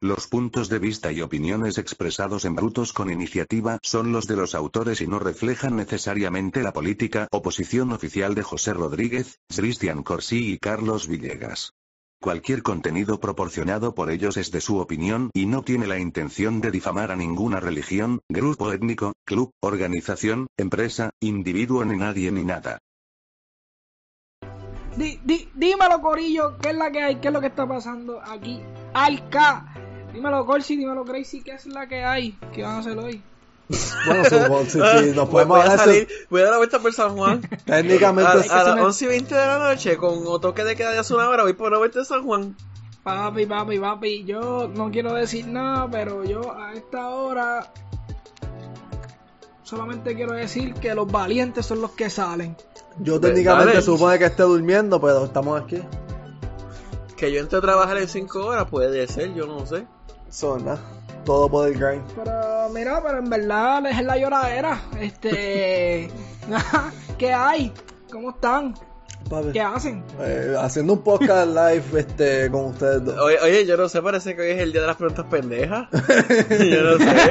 [0.00, 4.54] Los puntos de vista y opiniones expresados en Brutos con Iniciativa son los de los
[4.54, 10.52] autores y no reflejan necesariamente la política o posición oficial de José Rodríguez, Cristian Corsi
[10.52, 11.72] y Carlos Villegas.
[12.20, 16.70] Cualquier contenido proporcionado por ellos es de su opinión y no tiene la intención de
[16.70, 22.78] difamar a ninguna religión, grupo étnico, club, organización, empresa, individuo ni nadie ni nada.
[24.96, 27.16] Dímelo, Corillo, ¿qué es la que hay?
[27.16, 28.60] ¿Qué es lo que está pasando aquí?
[28.94, 29.87] Alca.
[30.18, 32.36] Dímelo, Corsi, dímelo, Gracie, ¿qué es la que hay?
[32.52, 33.22] ¿Qué van a hacer hoy?
[34.04, 36.26] Bueno, supongo, sí, sí, nos Voy, podemos voy a salir, eso.
[36.28, 37.40] voy a dar la vuelta por San Juan.
[37.64, 40.90] Técnicamente, a, a las 11 y 20 de la noche, con o toque de queda
[40.90, 42.56] de hace una hora, voy por la vuelta de San Juan.
[43.04, 47.72] Papi, papi, papi, yo no quiero decir nada, pero yo a esta hora
[49.62, 52.56] solamente quiero decir que los valientes son los que salen.
[52.98, 53.82] yo técnicamente Dale.
[53.82, 55.80] supone que esté durmiendo, pero estamos aquí.
[57.16, 59.86] Que yo entre a trabajar en 5 horas, puede ser, yo no sé.
[60.42, 60.78] ¿No?
[61.24, 62.04] Todo por el grind.
[62.16, 64.80] Pero mira, pero en verdad es la lloradera.
[64.98, 66.10] Este,
[67.18, 67.72] ¿qué hay?
[68.10, 68.74] ¿Cómo están?
[69.28, 69.52] Papi.
[69.52, 70.02] ¿Qué hacen?
[70.20, 73.18] Eh, haciendo un podcast live este, con ustedes dos.
[73.18, 75.88] Oye, oye, yo no sé, parece que hoy es el día de las preguntas pendejas.
[75.92, 77.30] yo no sé.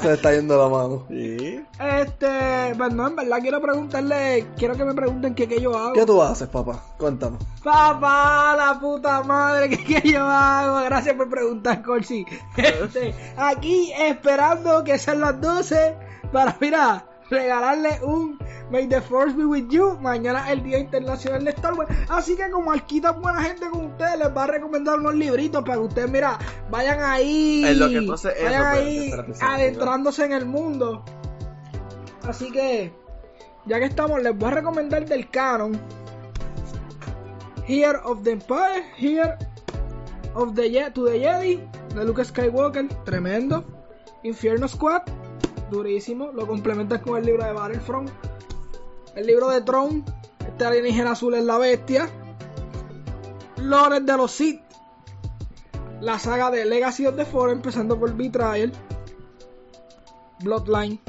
[0.00, 1.06] Se le está yendo la mano.
[1.08, 1.62] Sí.
[1.78, 5.92] Este, pues no, en verdad quiero preguntarle, quiero que me pregunten qué, qué yo hago.
[5.92, 6.82] ¿Qué tú haces, papá?
[6.98, 7.42] Cuéntanos.
[7.62, 10.84] Papá, la puta madre, ¿qué, qué yo hago?
[10.84, 12.24] Gracias por preguntar, Corsi.
[12.56, 15.94] Este, aquí esperando que sean las 12
[16.32, 18.38] para, mira, regalarle un
[18.70, 19.96] May the Force be with you.
[20.00, 21.88] Mañana es el Día Internacional de Star Wars.
[22.08, 25.74] Así que como Alquita buena gente con ustedes, les va a recomendar unos libritos para
[25.74, 26.38] que ustedes, mira,
[26.70, 27.64] vayan ahí.
[27.64, 31.04] En lo que entonces eso, vayan ahí espérate, espérate, adentrándose en el mundo.
[32.26, 32.92] Así que,
[33.66, 35.78] ya que estamos, les voy a recomendar del canon.
[37.68, 39.36] Here of the Empire, Here
[40.34, 41.60] of the Ye to the Jedi,
[41.94, 43.64] de Luke Skywalker, tremendo.
[44.24, 45.02] Infierno Squad,
[45.70, 46.32] durísimo.
[46.32, 48.10] Lo complementas con el libro de Battlefront.
[49.16, 50.04] El libro de Tron,
[50.46, 52.08] este alienígena azul es la bestia.
[53.56, 54.60] Lores de los Sith.
[56.02, 58.72] La saga de Legacy of the Four, empezando por Betrayal.
[60.40, 61.00] Bloodline.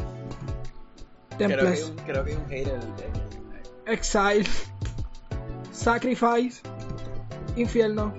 [1.38, 1.90] Creo que, hay Temples.
[1.90, 2.79] un, creo que hay un hater
[3.85, 4.50] Exile,
[5.72, 6.62] Sacrifice,
[7.56, 8.13] Infierno,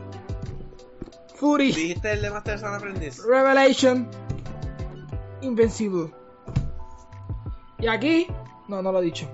[1.34, 3.22] Fury, ¿Dijiste el de Master Son Aprendiz?
[3.25, 4.09] Revelation,
[5.43, 6.10] Invencible.
[7.78, 8.28] Y aquí,
[8.69, 9.28] no, no lo he dicho.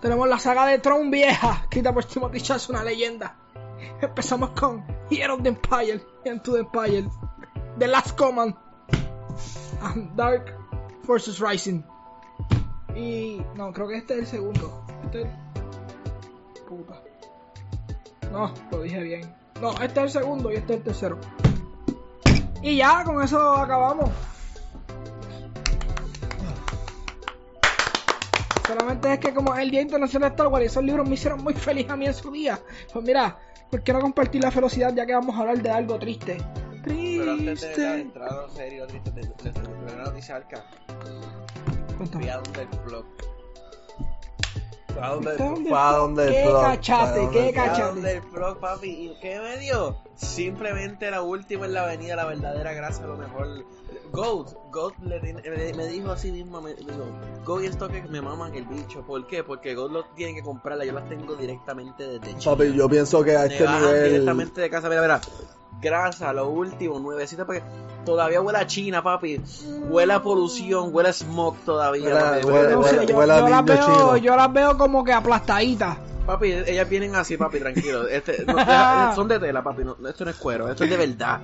[0.00, 3.36] Tenemos la saga de Tron vieja, escrita por Timothy Chas, una leyenda.
[4.00, 7.08] Empezamos con Hero of the Empire, Into the Empire,
[7.78, 8.54] The Last Command,
[9.82, 10.56] and Dark
[11.02, 11.82] Forces Rising.
[12.94, 14.84] Y no, creo que este es el segundo.
[15.04, 15.28] Este es.
[16.68, 17.02] Puta.
[18.30, 19.34] No, lo dije bien.
[19.60, 21.18] No, este es el segundo y este es el tercero.
[22.62, 24.10] Y ya, con eso acabamos.
[28.68, 31.14] Solamente es que como es el Día Internacional de Star Wars y esos libros me
[31.14, 32.60] hicieron muy feliz a mí en su día.
[32.92, 33.36] Pues mira,
[33.70, 36.36] ¿por qué no compartir la velocidad ya que vamos a hablar de algo triste?
[36.84, 38.00] Pero antes de la Triste.
[38.00, 40.64] entrada en serio, triste, te- te- te- primera noticia arca.
[41.96, 42.24] Cuéntame.
[42.24, 43.04] Fui a donde el blog.
[44.94, 47.52] Fue a donde, ¿Fuiste a donde fue a el donde el ¿Qué donde ¿Qué blog.
[47.52, 48.88] Fui a donde el blog, papi.
[48.88, 49.96] ¿Y qué me dio?
[50.14, 53.64] Simplemente la última en la avenida, la verdadera gracia, lo mejor.
[54.12, 55.20] Goat, Goat le
[55.74, 57.04] me, dijo así mismo, me dijo,
[57.44, 59.02] Goat y esto que me maman el bicho.
[59.02, 59.44] ¿Por qué?
[59.44, 62.56] Porque Goat lo tienen que comprarla, yo las tengo directamente desde China.
[62.56, 64.04] Papi, yo pienso que a Me este nivel.
[64.04, 65.20] directamente de casa, mira, mira.
[65.80, 67.62] Grasa, lo último, nuevecita, porque
[68.04, 69.40] todavía huele a China, papi.
[69.88, 72.18] Huele a polución, huele a smog todavía.
[72.18, 72.44] Papi.
[72.46, 74.16] huele- huele- yo, huele a yo las veo, chino.
[74.16, 75.98] yo las veo como que aplastaditas.
[76.28, 78.06] Papi, ellas vienen así, papi, tranquilo.
[78.06, 79.82] Este, no, deja- son de tela, papi.
[79.82, 81.40] No, esto no es cuero, esto es de verdad.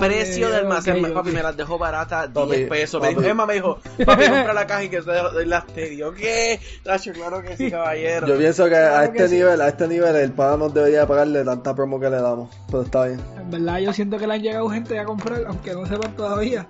[0.00, 3.00] Precio ok, de almacén, papi, me las dejó baratas, Papi, 10 pesos.
[3.00, 3.30] Me dijo, papi.
[3.30, 6.12] Emma me dijo, papi, compra la caja y que se las te dio.
[6.12, 6.58] ¿Qué?
[6.82, 8.26] Tacho, claro que sí, caballero.
[8.26, 9.34] Yo pienso que Claro a que este sí.
[9.36, 12.50] nivel, a este nivel el pana nos debería pagarle tanta promo que le damos.
[12.68, 13.20] Pero está bien.
[13.38, 16.66] En verdad, yo siento que le han llegado gente a comprar, aunque no sepan todavía.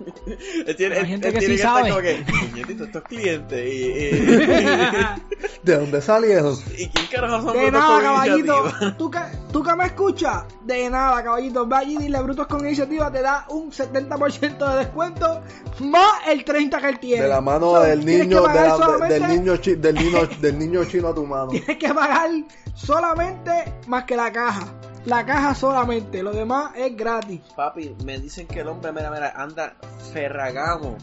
[0.77, 1.89] Tiene, Hay gente que tiene sí estar sabe.
[1.89, 3.65] como que, estos clientes.
[3.67, 4.11] Y, y,
[5.63, 6.55] ¿De dónde salieron?
[6.77, 8.63] ¿Y quién carajo De nada, caballito.
[8.97, 9.19] ¿Tú que,
[9.51, 10.43] ¿Tú que me escuchas?
[10.63, 11.65] De nada, caballito.
[11.67, 13.11] Ve allí y dile Brutos con iniciativa.
[13.11, 15.41] Te da un 70% de descuento
[15.79, 17.23] más el 30% que él tiene.
[17.23, 19.75] De la mano So, del niño, que de pagar la- de- solamente- del niño, chi-
[19.75, 21.47] del niño, del niño chino a tu mano.
[21.47, 22.29] Tienes que pagar
[22.75, 24.65] solamente más que la caja.
[25.05, 26.21] La caja solamente.
[26.23, 27.41] Lo demás es gratis.
[27.55, 29.73] Papi, me dicen que el hombre, mira, mira, anda
[30.13, 30.97] ferragamo.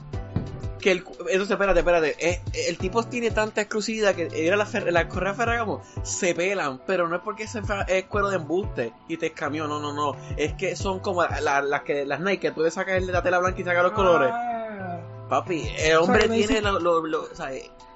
[0.84, 4.90] Que el, entonces espérate, espérate, eh, el tipo tiene tanta exclusividad que era la, fer-
[4.90, 9.26] la correa Ferragamo se pelan, pero no es porque es cuero de embuste y te
[9.28, 12.62] escamió, no, no, no, es que son como la- las que las Nike que tú
[12.62, 14.30] le sacas el de la tela blanca y sacas los colores.
[14.30, 15.00] Ah,
[15.30, 17.48] Papi, el hombre tiene dice- lo, lo, lo- o sea,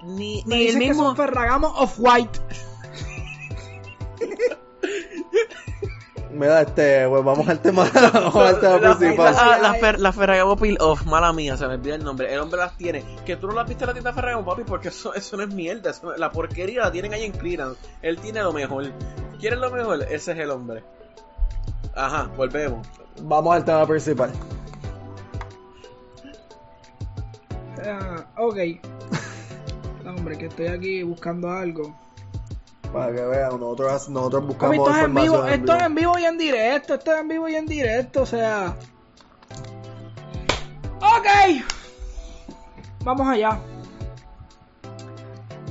[0.03, 2.41] ni, me ni el mismo Ferragamo of White.
[6.33, 9.35] Mira, este, pues vamos al tema, vamos al tema la, principal.
[9.35, 12.33] la, la, Fer- la Ferragamo Peel Off, mala mía, se me olvida el nombre.
[12.33, 13.03] El hombre las tiene.
[13.25, 15.55] Que tú no las viste en la tienda Ferragamo, papi, porque eso, eso no es
[15.55, 15.91] mierda.
[15.91, 17.81] eso la porquería la tienen ahí en clearance.
[18.03, 18.93] Él tiene lo mejor.
[19.41, 20.03] ¿Quieres lo mejor?
[20.03, 20.85] Ese es el hombre.
[21.95, 22.87] Ajá, volvemos.
[23.23, 24.31] Vamos al tema principal.
[27.85, 28.57] Ah, ok.
[30.05, 31.95] No, hombre, que estoy aquí buscando algo.
[32.93, 35.49] Para que vean, nosotros, nosotros buscamos esto es en vivo, información.
[35.49, 38.23] en esto es en vivo y en directo, esto es en vivo y en directo,
[38.23, 38.77] o sea.
[40.97, 41.65] Ok.
[43.05, 43.61] Vamos allá.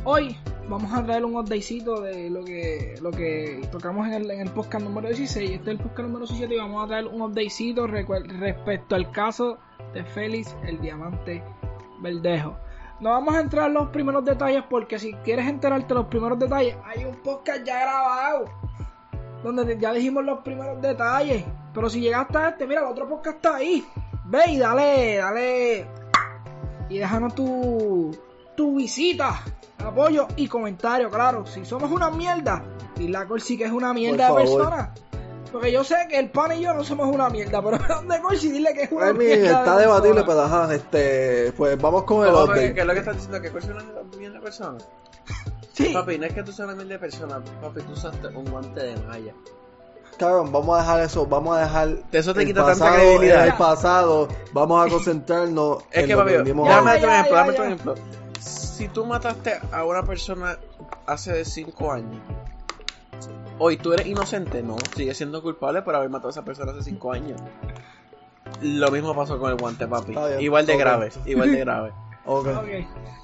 [0.04, 0.38] Hoy
[0.70, 4.52] vamos a traer un updatecito de lo que lo que tocamos en el, en el
[4.52, 5.52] podcast número 16.
[5.52, 9.58] Este es el podcast número 17 y vamos a traer un updatecito respecto al caso
[9.94, 11.44] de Félix el Diamante
[12.02, 12.58] Verdejo.
[13.00, 16.40] No vamos a entrar en los primeros detalles porque si quieres enterarte de los primeros
[16.40, 18.46] detalles, hay un podcast ya grabado
[19.44, 21.44] donde ya dijimos los primeros detalles.
[21.74, 23.86] Pero si llegaste a este, mira, el otro podcast está ahí.
[24.26, 25.88] Ve y dale, dale.
[26.90, 28.18] Y déjanos tu,
[28.56, 29.42] tu visita,
[29.78, 31.46] apoyo y comentario, claro.
[31.46, 32.64] Si somos una mierda,
[32.98, 34.94] y la Corsi que es una mierda de persona.
[35.58, 38.52] Porque yo sé que el pan y yo no somos una mierda, pero ¿dónde Corsi?
[38.52, 39.60] Dile que es una mean, mierda.
[39.60, 42.74] está de debatible, pero ajá, este, pues vamos con el ¿Cómo, porque- update.
[42.76, 43.42] ¿Qué es lo que estás diciendo?
[43.42, 43.86] ¿Que Corsi es una
[44.18, 44.78] mierda persona?
[45.74, 45.94] Sí.
[45.94, 47.40] Papi, no es que tú seas una mierda persona.
[47.62, 49.32] Papi, tú usaste un guante de malla.
[50.18, 53.46] Cabrón, vamos a dejar eso, vamos a dejar Eso te el quita tanta pasado, credibilidad.
[53.46, 57.08] el pasado, vamos a concentrarnos Es en que, lo papi, que venimos dame me- otro
[57.10, 57.96] ya, ejemplo, ya, dame otro ejemplo.
[58.40, 60.58] Si tú mataste a una persona
[61.06, 62.22] hace 5 años,
[63.60, 66.84] hoy tú eres inocente, no, sigues siendo culpable por haber matado a esa persona hace
[66.84, 67.42] 5 años.
[68.62, 70.14] Lo mismo pasó con el guante, papi.
[70.14, 71.92] Bien, Igual de grave, igual de grave.
[72.30, 72.48] Ok.
[72.48, 72.68] Ok.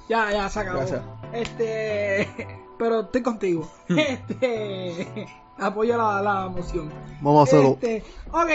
[0.08, 0.78] Ya, ya, se acabó.
[0.78, 1.02] Gracias.
[1.34, 2.26] Este.
[2.78, 3.70] Pero estoy contigo.
[3.88, 5.28] Este.
[5.58, 6.90] Apoyo la, la moción.
[7.20, 7.78] Vamos a hacerlo.
[7.82, 8.02] Este.
[8.32, 8.48] Ok.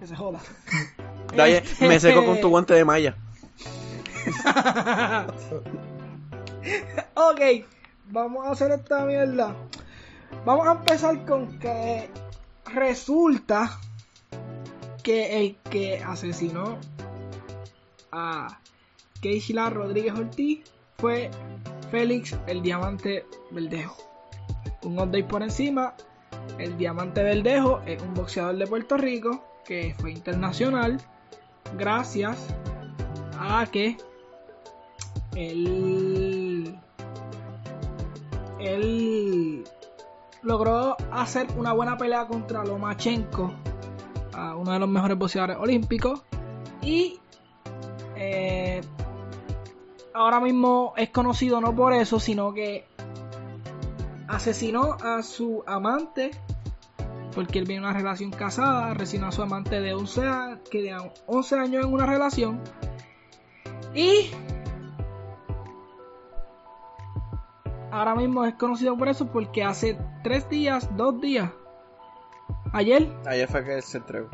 [0.00, 0.40] Que se joda.
[1.32, 3.16] Dale, Este- me seco con tu guante de malla.
[7.14, 7.40] ok.
[8.10, 9.54] Vamos a hacer esta mierda.
[10.44, 12.08] Vamos a empezar con que
[12.72, 13.78] resulta
[15.02, 16.78] que el que asesinó
[18.12, 18.60] a
[19.20, 20.60] Keishla Rodríguez Ortiz
[20.98, 21.30] fue
[21.90, 23.96] Félix el Diamante Verdejo.
[24.82, 25.94] Un update por encima.
[26.58, 30.98] El Diamante Verdejo es un boxeador de Puerto Rico que fue internacional
[31.76, 32.46] gracias
[33.38, 33.96] a que
[35.36, 36.74] él,
[38.58, 39.64] él
[40.42, 43.52] logró hacer una buena pelea contra Lomachenko,
[44.56, 46.22] uno de los mejores boxeadores olímpicos,
[46.82, 47.18] y
[48.16, 48.80] eh,
[50.14, 52.86] ahora mismo es conocido no por eso, sino que
[54.28, 56.30] asesinó a su amante
[57.34, 60.82] porque él viene de una relación casada, asesinó a su amante de 11, a- que
[60.82, 60.96] de
[61.26, 62.60] 11 años en una relación.
[63.94, 64.30] Y
[67.90, 71.50] ahora mismo es conocido por eso porque hace 3 días, 2 días,
[72.72, 74.28] ayer, Ayer fue que se entregó.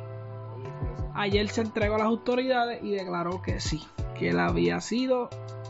[1.15, 3.83] ayer se entregó a las autoridades y declaró que sí,
[4.19, 5.29] que él había sido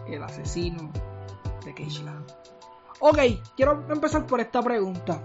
[0.08, 0.90] el asesino
[1.64, 2.14] de Keishla.
[3.00, 3.18] Ok,
[3.56, 5.20] quiero empezar por esta pregunta.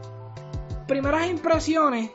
[0.88, 2.12] Primeras impresiones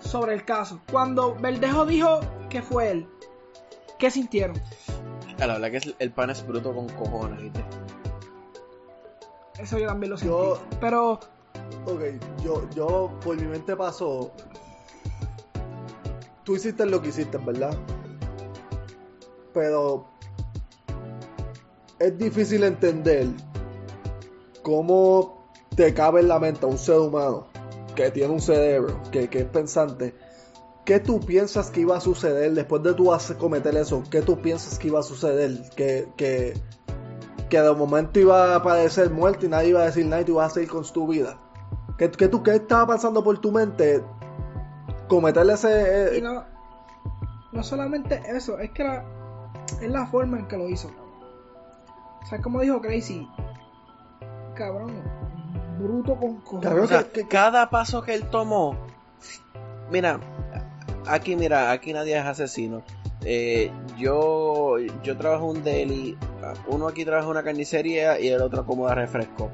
[0.00, 0.80] sobre el caso.
[0.90, 2.20] Cuando Verdejo dijo
[2.50, 3.08] que fue él,
[3.98, 4.60] ¿qué sintieron?
[5.40, 7.64] A la verdad que el pan es bruto con cojones, ¿viste?
[9.58, 10.34] Eso yo también lo sentí.
[10.34, 11.20] Yo- Pero,
[11.86, 12.00] Ok,
[12.42, 14.32] yo, yo, por mi mente pasó.
[16.44, 17.74] Tú hiciste lo que hiciste, ¿verdad?
[19.52, 20.06] Pero
[21.98, 23.28] es difícil entender
[24.62, 25.46] cómo
[25.76, 27.46] te cabe en la mente a un ser humano
[27.94, 30.14] que tiene un cerebro, que, que es pensante.
[30.84, 34.02] ¿Qué tú piensas que iba a suceder después de tú cometer eso?
[34.10, 35.70] ¿Qué tú piensas que iba a suceder?
[35.76, 36.54] Que, que,
[37.48, 40.32] que de momento iba a aparecer muerto y nadie iba a decir nada y tú
[40.32, 41.38] ibas a seguir con tu vida.
[41.98, 44.02] ¿Qué, qué, tú, ¿Qué estaba pasando por tu mente?
[45.08, 46.10] Cometerle ese...
[46.14, 46.44] y eh, no,
[47.52, 49.04] no solamente eso, es que la,
[49.80, 50.90] es la forma en que lo hizo.
[52.22, 53.28] O sea, como dijo Crazy,
[54.54, 54.92] cabrón,
[55.78, 56.64] bruto con cojones.
[56.68, 58.76] Cabrón, O sea, que- que- cada paso que él tomó.
[59.90, 60.18] Mira,
[61.06, 62.82] aquí, mira, aquí nadie es asesino.
[63.24, 66.16] Eh, yo yo trabajo un deli,
[66.66, 69.50] uno aquí trabaja una carnicería y el otro acomoda refresco.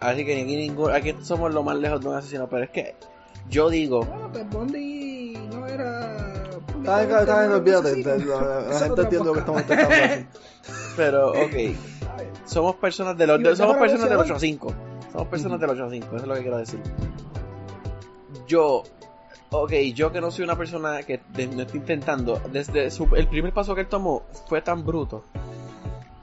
[0.00, 2.94] Así que aquí, ninguno, aquí somos lo más lejos de un asesino, pero es que
[3.48, 6.50] yo digo, Bueno, Ted Bundy no era.
[6.78, 7.96] Está bien, está bien, olvídate.
[7.96, 10.26] La, gente entiende lo que estamos intentando decir.
[10.96, 11.76] pero ok,
[12.44, 14.36] somos personas de los Y somos personas del negociar.
[14.36, 14.74] 8 a 5.
[15.12, 16.80] Somos personas del 8 a 5, eso es lo que quiero decir.
[18.46, 18.82] Yo
[19.56, 23.28] Ok, yo que no soy una persona que de- no estoy intentando, desde su- el
[23.28, 25.24] primer paso que él tomó fue tan bruto.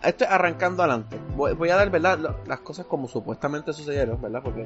[0.03, 1.17] Esto es arrancando adelante.
[1.35, 2.17] Voy, voy a dar, ¿verdad?
[2.47, 4.41] Las cosas como supuestamente sucedieron, ¿verdad?
[4.43, 4.65] Porque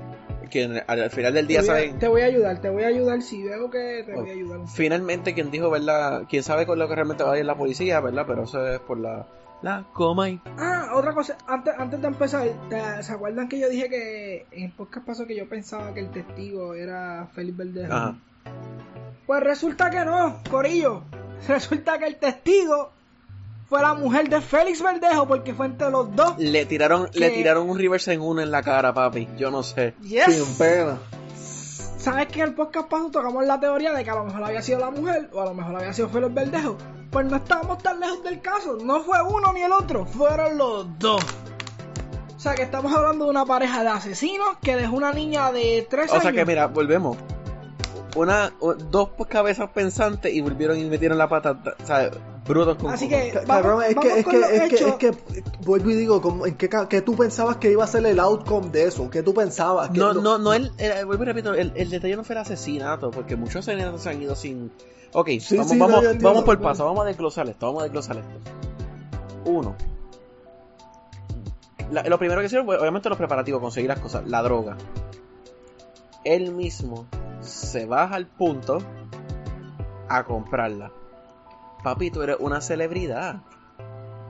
[0.49, 1.99] que en- al, al final del día a, saben.
[1.99, 3.21] te voy a ayudar, te voy a ayudar.
[3.21, 4.61] Si veo que te voy a ayudar.
[4.73, 6.23] Finalmente, quien dijo, ¿verdad?
[6.29, 8.23] Quien sabe con lo que realmente va a ir la policía, ¿verdad?
[8.27, 9.27] Pero eso es por la.
[9.61, 10.39] La coma y.
[10.57, 14.63] Ah, otra cosa, antes, antes de empezar, ¿te- ¿se acuerdan que yo dije que en
[14.65, 17.93] el podcast pasó que yo pensaba que el testigo era Félix Verdejo?
[17.93, 18.15] Ajá.
[19.25, 21.03] Pues resulta que no, Corillo.
[21.47, 22.91] Resulta que el testigo
[23.67, 26.35] fue la mujer de Félix Verdejo porque fue entre los dos.
[26.37, 29.27] Le tiraron, le tiraron un reverse en uno en la cara, papi.
[29.37, 29.93] Yo no sé.
[30.01, 30.25] Yes.
[30.35, 30.97] Sin pena.
[31.35, 34.61] ¿Sabes que en el podcast pasado tocamos la teoría de que a lo mejor había
[34.61, 36.77] sido la mujer o a lo mejor había sido Félix Verdejo?
[37.09, 38.77] Pues no estábamos tan lejos del caso.
[38.83, 41.23] No fue uno ni el otro, fueron los dos.
[42.35, 45.87] O sea que estamos hablando de una pareja de asesinos que dejó una niña de
[45.89, 46.23] 3 O años.
[46.23, 47.17] sea que mira, volvemos.
[48.15, 52.11] Una, o- dos cabezas pensantes y volvieron y metieron la pata, ¿sabes?
[52.47, 55.13] Brutos con Así que vamos, Cabrón, es que, es que, es que, es que,
[55.65, 58.69] vuelvo y digo, como- ¿en qué, qué tú pensabas que iba a ser el outcome
[58.69, 59.09] de eso?
[59.09, 59.89] ¿Qué tú pensabas?
[59.89, 62.41] ¿Qué- No, no, no, el, el- vuelvo y repito, el, el detalle no fue el
[62.41, 64.71] asesinato, porque muchos asesinatos se han ido sin...
[65.13, 68.17] Ok, Sí, vamos, sí, vamos, vamos por paso, vamos a desglosar esto, vamos a desglosar
[68.17, 68.51] esto.
[69.45, 69.75] Uno.
[71.91, 74.77] La- lo primero que hicieron fue, obviamente, los preparativos, conseguir las cosas, la droga.
[76.23, 77.05] Él mismo
[77.45, 78.79] se baja al punto
[80.09, 80.91] a comprarla.
[81.83, 83.41] Papi, tú eres una celebridad.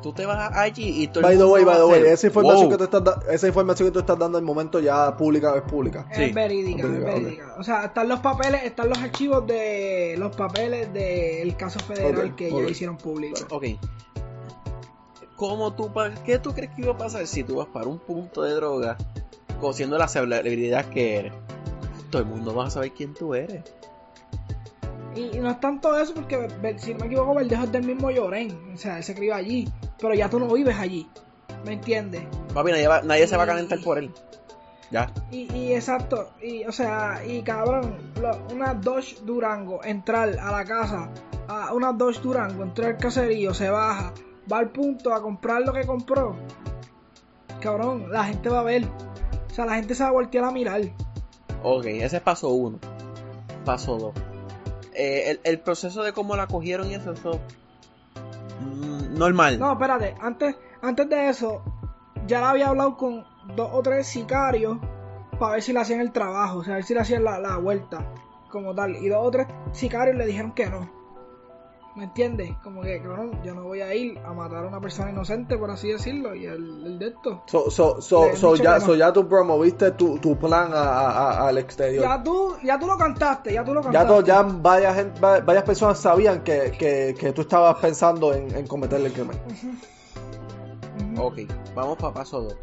[0.01, 2.13] Tú te vas allí y todo el By the way, by a the way, hacer,
[2.13, 2.77] esa información, "Wow".
[2.77, 6.05] que tú estás esa información que tú estás dando al momento ya pública es pública.
[6.11, 7.55] Es verídica, es Verídica.
[7.57, 12.51] O sea, están los papeles, están los archivos de los papeles del caso federal que
[12.51, 13.39] ya hicieron público.
[13.49, 13.65] Ok.
[15.35, 15.91] ¿Cómo tú,
[16.23, 18.97] ¿Qué tú crees que iba a pasar si tú vas para un punto de droga
[19.73, 21.33] siendo la celebridad que eres?
[22.15, 23.61] Todo el mundo va a saber quién tú eres.
[25.17, 28.09] Y, y no es tanto eso porque, si no me equivoco, Verdejo es del mismo
[28.09, 28.71] Llorén.
[28.73, 29.67] O sea, él se crió allí.
[29.99, 31.09] Pero ya tú no vives allí.
[31.65, 32.23] ¿Me entiendes?
[32.53, 34.13] Papi, nadie, va- nadie se va a calentar por él.
[34.91, 35.11] Ya.
[35.29, 40.63] Y, y exacto, y o sea, y cabrón, lo- una Dodge Durango, entrar a la
[40.63, 41.09] casa,
[41.49, 44.13] a una Dodge Durango, entrar al caserío, se baja,
[44.49, 46.37] va al punto a comprar lo que compró.
[47.59, 48.85] Cabrón, la gente va a ver.
[48.85, 50.81] O sea, la gente se va a voltear a mirar.
[51.67, 52.77] Ok, ese es paso uno.
[53.65, 54.13] Paso dos.
[54.93, 57.39] Eh, el, el proceso de cómo la cogieron y eso, eso
[58.61, 59.57] mm, normal.
[59.57, 61.63] No, espérate, antes, antes de eso,
[62.27, 64.77] ya la había hablado con dos o tres sicarios
[65.39, 67.39] para ver si le hacían el trabajo, o sea, a ver si le hacían la,
[67.39, 68.13] la vuelta,
[68.51, 68.97] como tal.
[68.97, 70.87] Y dos o tres sicarios le dijeron que no.
[71.95, 72.51] ¿Me entiendes?
[72.61, 75.71] Como que, cabrón, yo no voy a ir a matar a una persona inocente, por
[75.71, 77.43] así decirlo, y el, el de esto.
[77.47, 78.85] So, so, so, so ya, no.
[78.85, 81.09] so ya tú promoviste tu, tu plan a, a-
[81.43, 82.03] a- al exterior.
[82.03, 84.23] Ya tú, ya tú lo cantaste, ya tú lo Ya, cantaste.
[84.27, 88.67] ya varias, gen- va- varias personas sabían que, que, que tú estabas pensando en, en
[88.67, 89.37] cometerle el crimen.
[91.17, 91.39] Ok,
[91.73, 92.57] vamos para paso 2.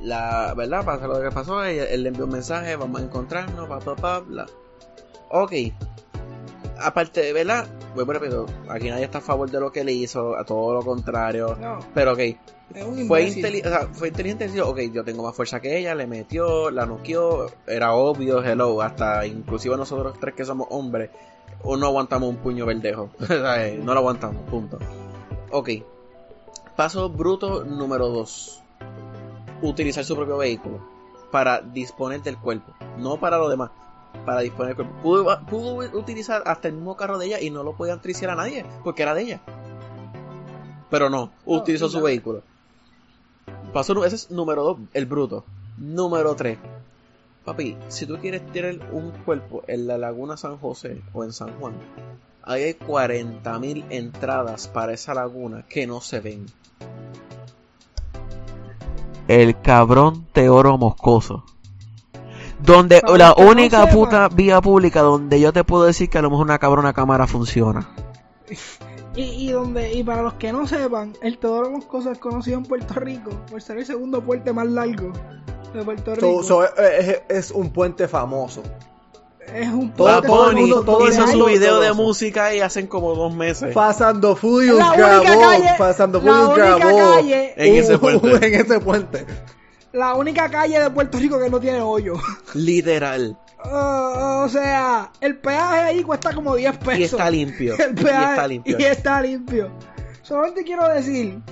[0.00, 3.66] La verdad, pasa lo que pasó, él, él le envió un mensaje, vamos a encontrarnos,
[3.68, 4.46] pa, pa, pa, bla.
[5.30, 5.52] Ok.
[6.78, 7.66] Aparte de, ¿verdad?
[7.94, 8.46] Voy por rápido.
[8.68, 11.56] Aquí nadie está a favor de lo que él hizo, a todo lo contrario.
[11.60, 12.18] No, Pero ok,
[12.72, 13.44] fue, imbécil.
[13.44, 16.70] inteli- o sea, fue inteligente decir, ok, yo tengo más fuerza que ella, le metió,
[16.70, 21.10] la noqueó, era obvio, hello, hasta inclusive nosotros tres que somos hombres,
[21.64, 24.78] o no aguantamos un puño verdejo, eh, no lo aguantamos, punto.
[25.50, 25.68] Ok,
[26.76, 28.62] paso bruto número 2,
[29.62, 30.78] utilizar su propio vehículo
[31.32, 33.70] para disponer del cuerpo, no para lo demás.
[34.24, 35.02] Para disponer del cuerpo.
[35.02, 38.36] Pudo, pudo utilizar hasta el mismo carro de ella y no lo podían triciar a
[38.36, 39.40] nadie, porque era de ella.
[40.90, 42.42] Pero no, No, utilizó su vehículo.
[43.72, 45.44] Paso, nu- ese es número 2, el bruto.
[45.78, 46.58] Número 3.
[47.44, 51.52] Papi, si tú quieres tener un cuerpo en la Laguna San José o en San
[51.58, 51.74] Juan,
[52.42, 56.46] ahí hay 40.000 entradas para esa laguna que no se ven.
[59.28, 61.44] El cabrón Teoro Moscoso.
[62.64, 66.22] Donde Para la no única puta vía pública donde yo te puedo decir que a
[66.22, 67.88] lo mejor una cabrona cámara funciona.
[69.16, 72.64] Y, y donde, y para los que no sepan, el Teodoro Moscoso es conocido en
[72.64, 75.12] Puerto Rico por ser el segundo puente más largo
[75.74, 76.42] de Puerto Rico.
[76.44, 76.68] So, so,
[77.28, 78.62] es, un puente famoso.
[79.52, 83.34] es un Todo- Bad podcast todo hizo su video de música y hacen como dos
[83.34, 83.74] meses.
[83.74, 88.46] Fast and the Furious grabó, calle- la Furious grabó calle- En ese puente.
[88.46, 89.26] en ese puente.
[89.92, 92.14] La única calle de Puerto Rico que no tiene hoyo.
[92.54, 93.36] Literal.
[93.62, 96.98] Ah, o sea, el peaje ahí cuesta como 10 pesos.
[96.98, 97.74] Y está limpio.
[97.78, 98.76] El Y peaje, está limpio.
[98.78, 99.70] y está limpio.
[100.22, 101.42] Solamente quiero decir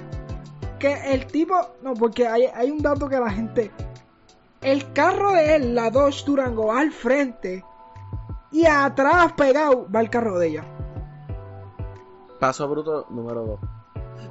[0.78, 1.54] que el tipo.
[1.82, 3.70] No, porque hay, hay un dato que la gente.
[4.62, 7.62] El carro de él, la Dodge Durango, va al frente.
[8.52, 10.64] Y atrás pegado va el carro de ella.
[12.40, 13.60] Paso bruto número 2.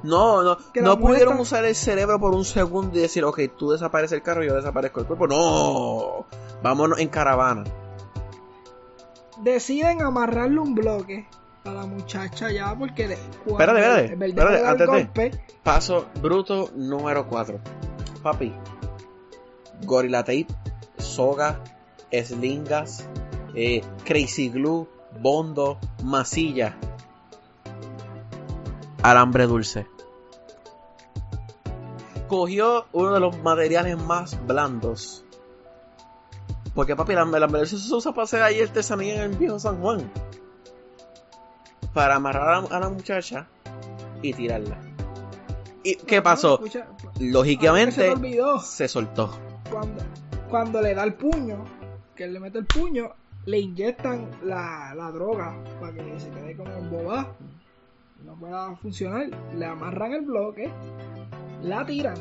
[0.02, 3.70] No, no, Que no pudieron usar el cerebro por un segundo y decir, ok, tú
[3.70, 5.26] desapareces el carro y yo desaparezco el cuerpo.
[5.26, 6.26] No,
[6.62, 7.64] vámonos en caravana.
[9.42, 11.26] Deciden amarrarle un bloque
[11.64, 13.04] a la muchacha ya porque.
[13.46, 15.30] Espérate, espérate, espérate, antes golpe,
[15.62, 17.58] Paso bruto número 4.
[18.22, 18.52] Papi,
[19.84, 20.48] Gorilla Tape,
[20.98, 21.62] soga,
[22.10, 23.06] eslingas,
[23.54, 24.88] eh, Crazy Glue,
[25.20, 26.76] bondo, masilla,
[29.10, 29.86] alambre dulce.
[32.28, 35.24] Cogió uno de los materiales más blandos.
[36.74, 39.80] Porque papi, el alambre dulce se usa para hacer ahí artesanía en el viejo San
[39.80, 40.10] Juan.
[41.94, 43.46] Para amarrar a la, a la muchacha
[44.22, 44.78] y tirarla.
[45.82, 46.60] ¿Y qué pasó?
[47.20, 48.60] Lógicamente se te olvidó.
[48.60, 49.30] se soltó.
[49.70, 50.02] cuando,
[50.50, 51.64] cuando le da el puño,
[52.14, 53.12] que él le mete el puño,
[53.46, 57.32] le inyectan la, la droga para que se quede como embobada,
[58.24, 59.28] no pueda funcionar.
[59.54, 60.70] Le amarran el bloque,
[61.62, 62.16] la tiran,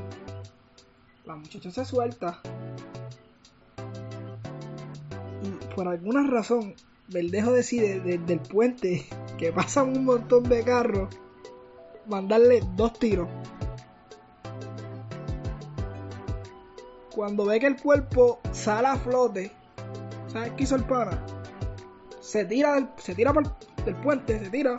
[1.26, 2.40] la muchacha se suelta.
[5.44, 6.74] Y por alguna razón,
[7.10, 9.06] Verdejo decide desde el puente,
[9.38, 11.10] que pasan un montón de carros,
[12.08, 13.28] mandarle dos tiros.
[17.14, 19.52] Cuando ve que el cuerpo sale a flote,
[20.28, 21.26] ¿sabes qué hizo el pana?
[22.20, 24.76] Se tira del, se tira por- del puente, se tira.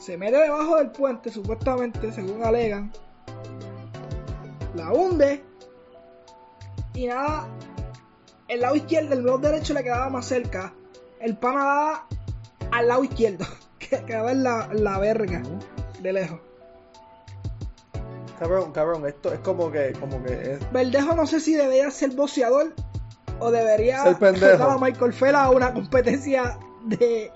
[0.00, 2.90] Se mete debajo del puente, supuestamente, según alegan.
[4.74, 5.44] La hunde.
[6.94, 7.46] Y nada,
[8.48, 10.72] el lado izquierdo, el lado derecho le quedaba más cerca.
[11.20, 12.06] El pana daba
[12.72, 13.44] al lado izquierdo,
[13.78, 15.42] que quedaba en la, en la verga,
[16.00, 16.40] de lejos.
[18.38, 20.72] Cabrón, cabrón, esto es como que, como que es.
[20.72, 22.72] Verdejo no sé si debería ser boxeador
[23.38, 24.64] o debería Ser pendejo.
[24.64, 27.30] a Michael Phelps a una competencia de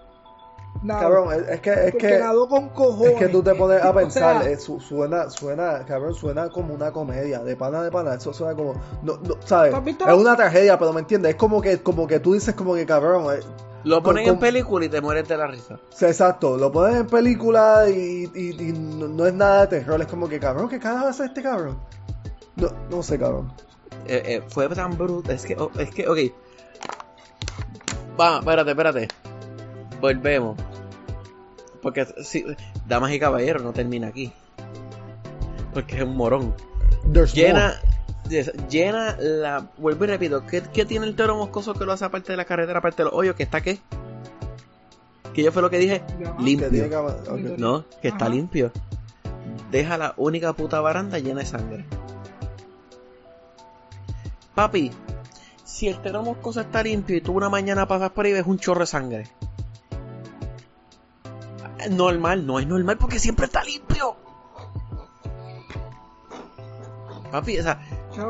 [0.82, 1.00] nada.
[1.00, 3.12] Cabrón, es, es que, es porque que, nadó con cojones.
[3.14, 6.50] es que tú te pones a O pensar, sea, eh, su- suena, suena, cabrón, suena
[6.50, 9.74] como una comedia, de pana de pana, eso suena como, no, no, ¿sabes?
[9.86, 12.84] Es una tragedia, pero me entiendes, es como que, como que tú dices como que
[12.86, 13.40] cabrón, eh,
[13.84, 15.78] Lo ponen Con- en película y te mueres de la risa.
[15.90, 20.00] sea, exacto, lo ponen en película y, y- y no, no es nada de terror,
[20.00, 21.78] es como que cabrón, ¿qué carajo hace este cabrón?
[22.56, 23.52] No, no sé, cabrón.
[24.06, 25.32] Eh, eh, fue tan bruto.
[25.32, 26.18] Es que, oh, es que, ok.
[28.20, 29.08] Va, espérate, espérate.
[30.00, 30.56] Volvemos.
[31.82, 32.44] Porque, si,
[32.86, 34.32] damas y caballeros, no termina aquí.
[35.72, 36.54] Porque es un morón.
[37.12, 37.74] There's Llena,
[38.70, 39.68] llena la.
[39.76, 40.46] Vuelvo y repito.
[40.46, 43.10] ¿qué, qué tiene el toro moscoso que lo hace aparte de la carretera, aparte de
[43.10, 43.36] los hoyos?
[43.36, 43.80] ¿Que está qué?
[45.34, 46.02] Que yo fue lo que dije.
[46.38, 46.70] Limpio.
[46.70, 47.54] Que que-.
[47.58, 48.70] No, que está limpio.
[49.70, 51.84] Deja la única puta baranda llena de sangre.
[54.54, 54.92] Papi,
[55.64, 58.46] si el tero moscoso está limpio y tú una mañana pasas por ahí y ves
[58.46, 59.26] un chorro de sangre.
[61.90, 64.16] Normal, no es normal porque siempre está limpio.
[67.30, 67.80] Papi, o sea,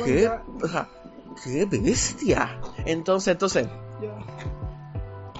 [0.05, 0.29] qué,
[0.63, 0.89] o sea,
[1.43, 2.59] qué bestia.
[2.87, 3.69] Entonces, entonces,
[4.01, 4.17] ya.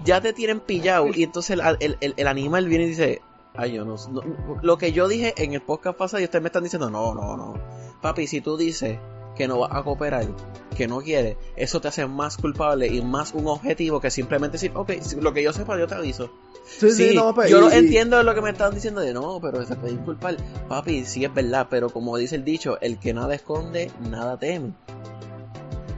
[0.05, 3.23] ya te tienen pillado y entonces el, el- el- el animal viene y dice,
[3.55, 4.23] ay yo no, no-
[4.63, 7.37] lo que yo dije en el podcast pasado y ustedes me están diciendo, no, no,
[7.37, 7.55] no,
[8.03, 8.99] papi, si tú dices
[9.37, 10.27] que no vas a cooperar,
[10.77, 14.73] que no quieres, eso te hace más culpable y más un objetivo que simplemente decir,
[14.75, 16.31] ok, lo que yo sepa yo te aviso.
[16.67, 19.39] Sí, Sí, sí, no, pero- yo y- entiendo lo que me están diciendo de no,
[19.41, 20.37] pero se puede inculpar.
[20.69, 24.73] Papi, sí es verdad, pero como dice el dicho, el que nada esconde, nada teme.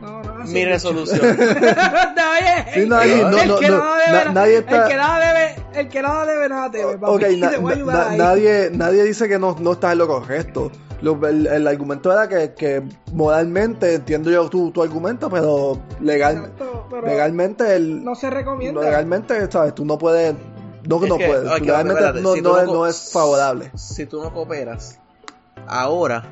[0.07, 0.69] No, no, así Mi es.
[0.69, 1.21] resolución.
[1.39, 4.97] Oye, Sí, nadie- el no, no, que no, nada debe, na- nadie está- el que
[4.97, 7.37] nada debe, el que nada debe nada papi.
[7.37, 8.19] Na- te voy a na- ayudar na- ahí.
[8.19, 10.71] nadie, nadie dice que no, no estás en lo correcto.
[11.03, 16.37] Lo- el, el argumento era que, que moralmente entiendo yo tu, tu argumento, pero legal,
[16.37, 18.81] Exacto, pero legalmente el, no se recomienda.
[18.81, 20.35] legalmente, sabes, tú no puedes,
[20.89, 23.11] no Es no que, puedes, legalmente espérate, no, si no tú es, co- no es
[23.13, 23.71] favorable.
[23.75, 24.99] Si tú no cooperas,
[25.67, 26.23] ahora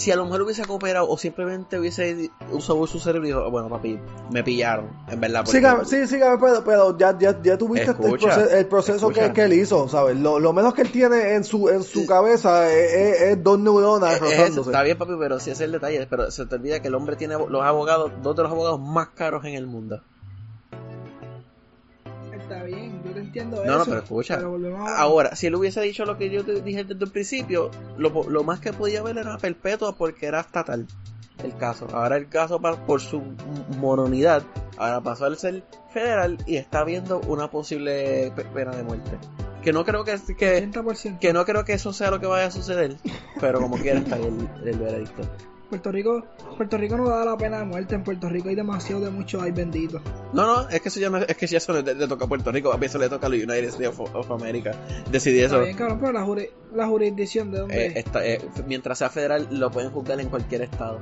[0.00, 3.50] Si a lo mejor hubiese cooperado o simplemente hubiese usado su cerebro y dijo, "Oh,
[3.50, 4.00] bueno, papi,
[4.32, 5.44] me pillaron, en verdad.
[5.44, 9.52] Sí, sí, sí, pero, pero ya, ya, ya tuviste el proceso, el proceso que, él
[9.52, 10.18] hizo, ¿sabes?
[10.18, 13.58] Lo, lo menos que él tiene en su, en su cabeza es, es- es dos
[13.58, 14.70] neuronas Eh, eh, rozándose.
[14.70, 16.06] está bien, papi, pero si ese es el detalle.
[16.08, 19.08] Pero se te olvida que el hombre tiene los abogados, dos de los abogados más
[19.08, 20.02] caros en el mundo.
[23.66, 24.36] No, no, pero escucha.
[24.36, 27.10] pero volvemos a- Ahora, si él hubiese dicho lo que yo te dije desde el
[27.10, 28.10] principio, lo,
[28.44, 30.86] más que podía ver era perpetua porque era estatal
[31.42, 31.86] el caso.
[31.92, 33.22] Ahora el caso, por su
[33.78, 34.42] moronidad,
[34.76, 35.62] ahora pasó al ser
[35.92, 39.12] federal y está viendo una posible pe- pena de muerte.
[39.62, 41.18] Que no creo que, que, 80%.
[41.18, 42.96] que no creo que eso sea lo que vaya a suceder,
[43.40, 45.22] pero como quiera está el veredicto.
[45.70, 46.24] Puerto Rico,
[46.56, 47.94] Puerto Rico no da la pena de muerte.
[47.94, 50.02] En Puerto Rico hay demasiado de mucho, ay bendito.
[50.34, 52.28] No, no, es que eso ya no, es que ya eso le, le toca a
[52.28, 54.72] Puerto Rico, a mí eso le toca a los United States of, of America.
[55.10, 55.60] Está eso.
[55.62, 59.70] bien, cabrón, pero la, juri- la jurisdicción de dónde Eh, eh, mientras sea federal, lo
[59.70, 60.98] pueden juzgar en cualquier estado.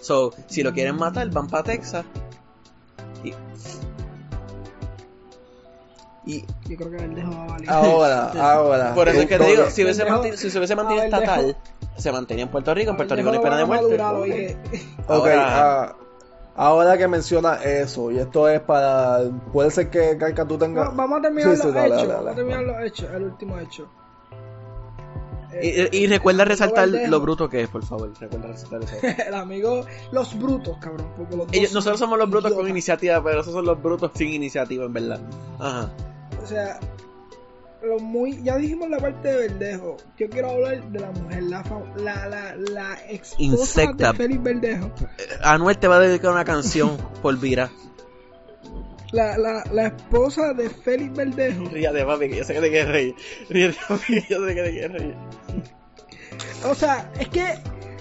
[0.00, 2.04] So, si lo quieren matar, van para Texas.
[3.24, 3.32] Y,
[6.28, 7.70] y Yo creo que el dejo va a valer.
[7.70, 8.94] Ahora, ahora.
[8.94, 10.24] por eso es que te digo, si, hubiese Pendejo.
[10.24, 11.56] manti- si se hubiese mantenido estatal,
[11.96, 12.90] se mantenía en Puerto Rico.
[12.90, 14.02] En Puerto Rico no hay pena de muerte.
[14.02, 14.56] oye.
[15.06, 15.96] Ok, Ahora- ah,
[16.56, 19.20] ahora que menciona eso, y esto es para.
[19.52, 20.88] Puede ser que Carca tú tengas.
[20.88, 22.08] Va- Vamos a terminar Sí, los hechos.
[22.08, 23.08] Vamos a terminar los hechos.
[23.14, 23.88] El último hecho.
[25.62, 27.10] Y, Eh, y recuerda resaltar Verdejo.
[27.10, 28.12] lo bruto que es, por favor.
[28.20, 28.96] Recuerda resaltar eso.
[29.28, 31.06] el amigo, los brutos, cabrón.
[31.30, 34.84] los Ellos- nosotros somos los brutos con iniciativa, pero esos son los brutos sin iniciativa,
[34.84, 35.20] en verdad.
[35.58, 35.88] Ajá.
[36.42, 36.78] O sea,
[37.86, 39.96] lo muy, ya dijimos la parte de Verdejo.
[40.18, 44.12] Yo quiero hablar de la mujer, la, fa- la, la, la esposa Insecta.
[44.12, 44.90] de Félix Verdejo.
[45.42, 47.70] Anuel te va a dedicar una canción por Vira.
[49.12, 51.64] La, la, la esposa de Félix Verdejo.
[51.70, 53.14] Ríate, papi, que yo sé que te quieres reír.
[53.48, 55.14] Ríete, papi, que yo sé que te quieres reír.
[56.64, 57.54] O sea, es que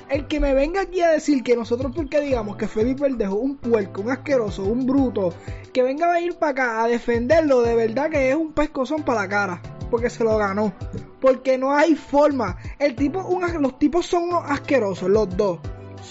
[0.09, 3.57] el que me venga aquí a decir que nosotros porque digamos que Félix Verdejo, un
[3.57, 5.33] puerco, un asqueroso, un bruto,
[5.73, 9.21] que venga a ir para acá a defenderlo, de verdad que es un pescozón para
[9.21, 9.61] la cara.
[9.89, 10.73] Porque se lo ganó.
[11.21, 12.57] Porque no hay forma.
[12.79, 15.59] El tipo, un los tipos son unos asquerosos, los dos.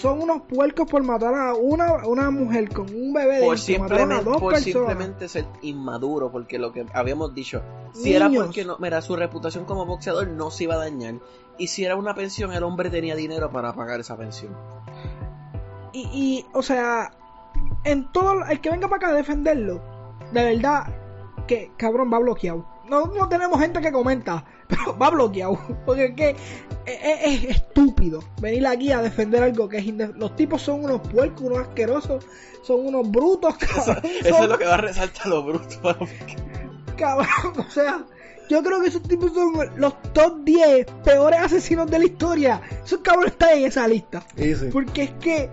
[0.01, 4.23] Son unos puercos por matar a una, una mujer con un bebé Por a simplemente,
[4.23, 4.63] dos por personas.
[4.63, 7.61] simplemente ser inmaduro, porque lo que habíamos dicho,
[7.93, 11.15] si era porque no, mira, su reputación como boxeador no se iba a dañar.
[11.57, 14.53] Y si era una pensión, el hombre tenía dinero para pagar esa pensión.
[15.93, 17.11] Y, y, o sea,
[17.85, 19.81] en todo, el que venga para acá a defenderlo,
[20.33, 20.93] de verdad,
[21.47, 22.65] que cabrón va bloqueado.
[22.89, 25.59] No, no tenemos gente que comenta, pero va bloqueado.
[25.85, 26.37] Porque es que es,
[26.87, 31.01] es- es estúpido venir aquí a defender algo que es inde- Los tipos son unos
[31.07, 32.25] puercos, unos asquerosos,
[32.63, 33.99] son unos brutos, cabrón.
[34.03, 35.75] Eso son- es lo que va a resaltar lo bruto.
[35.81, 36.05] papi.
[36.97, 37.27] cabrón,
[37.67, 38.03] o sea,
[38.49, 42.61] yo creo que esos tipos son los top 10 peores asesinos de la historia.
[42.83, 44.23] Esos cabrones están en esa lista.
[44.71, 45.49] Porque es que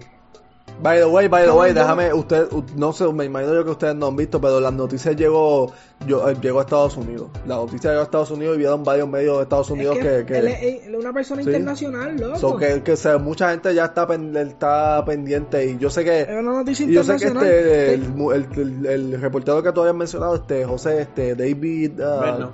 [0.82, 3.94] By the way, by the way, déjame, usted, no sé, me imagino yo que ustedes
[3.94, 5.70] no han visto, pero la noticia llegó,
[6.08, 7.28] yo, eh, llegó a Estados Unidos.
[7.46, 10.10] La noticia llegó a Estados Unidos y vieron varios medios de Estados Unidos es que,
[10.18, 11.48] que que, él es, él es una persona Sí.
[11.50, 12.36] internacional, loco.
[12.36, 16.22] so que, que se- mucha gente ya está, pen- está pendiente y yo sé que,
[16.22, 19.70] Es una noticia y yo sé que este, el, mu- el, el- el reportero que
[19.70, 22.50] tú habías mencionado, este, José, este, David, Bueno.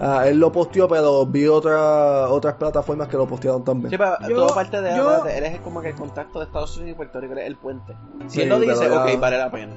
[0.00, 3.90] Ah, él lo posteó, pero vi otra, otras plataformas que lo postearon también.
[3.90, 6.76] Sí, pero Yo- todo parte de yo- él es como que el contacto de Estados
[6.76, 7.94] Unidos y Puerto Rico, él es el puente.
[8.28, 9.72] Si Sí, él lo dice, ya- ok, vale la pena.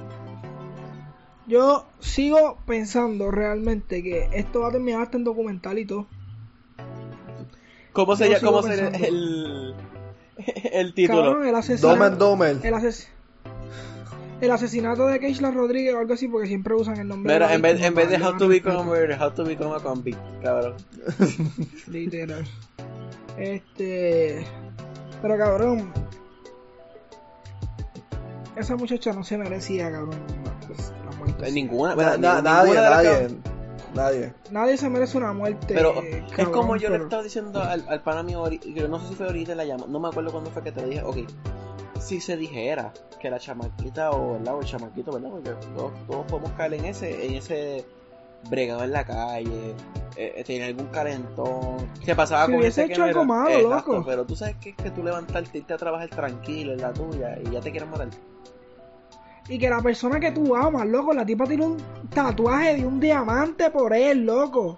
[1.47, 6.05] Yo sigo pensando realmente que esto va a terminar hasta en documental y todo.
[7.93, 9.05] ¿Cómo cómo sería pensando.
[9.05, 9.75] el,
[10.71, 11.23] el título?
[11.23, 11.87] Cabrón, el asesinato.
[11.95, 12.57] Domer Domer.
[12.63, 13.07] El, ases-
[14.41, 17.31] el asesinato de Keishla Rodríguez o algo así, porque siempre usan el nombre.
[17.33, 18.83] De la en vez, en vez de How to Become a.
[18.83, 20.75] Murder, How to Become a Convict, cabrón.
[21.87, 22.43] Literal.
[23.37, 24.45] Este.
[25.21, 25.91] Pero cabrón.
[28.55, 30.15] Esa muchacha no se merecía, cabrón.
[30.43, 31.51] la- pues, la muerte.
[31.51, 33.27] Ninguna, Na- na- nadie, nadie,
[33.95, 34.33] nadie.
[34.51, 35.73] Nadie se merece una muerte.
[35.73, 38.43] Pero eh, es como yo le pero- estaba diciendo al, al pana mío,
[38.89, 40.87] no sé si fue ahorita la llama, no me acuerdo cuándo fue que te lo
[40.87, 41.17] dije, ok,
[42.01, 44.55] si se dijera que la chamaquita o, ¿verdad?
[44.55, 45.29] o el chamaquito, ¿verdad?
[45.29, 47.85] Porque todos, todos podemos caer en ese, en ese
[48.49, 49.75] bregado en la calle,
[50.15, 54.03] eh, eh, tener algún calentón, se pasaba Si con ese hecho algo malo, loco.
[54.05, 57.37] pero tú sabes que es que tú levantarte, irte a trabajar tranquilo en la tuya
[57.45, 58.09] y ya te quieren matar.
[59.47, 61.77] Y que la persona que tú amas, loco, la tipa tiene un
[62.13, 64.77] tatuaje de un diamante por él, loco.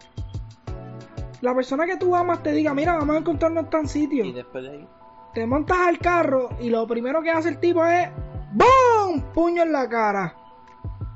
[1.41, 4.23] La persona que tú amas te diga, mira, vamos a encontrarnos en tal sitio.
[4.23, 4.87] Y después de ahí,
[5.33, 8.09] Te montas al carro y lo primero que hace el tipo es
[8.53, 9.21] ¡BOOM!
[9.33, 10.35] Puño en la cara.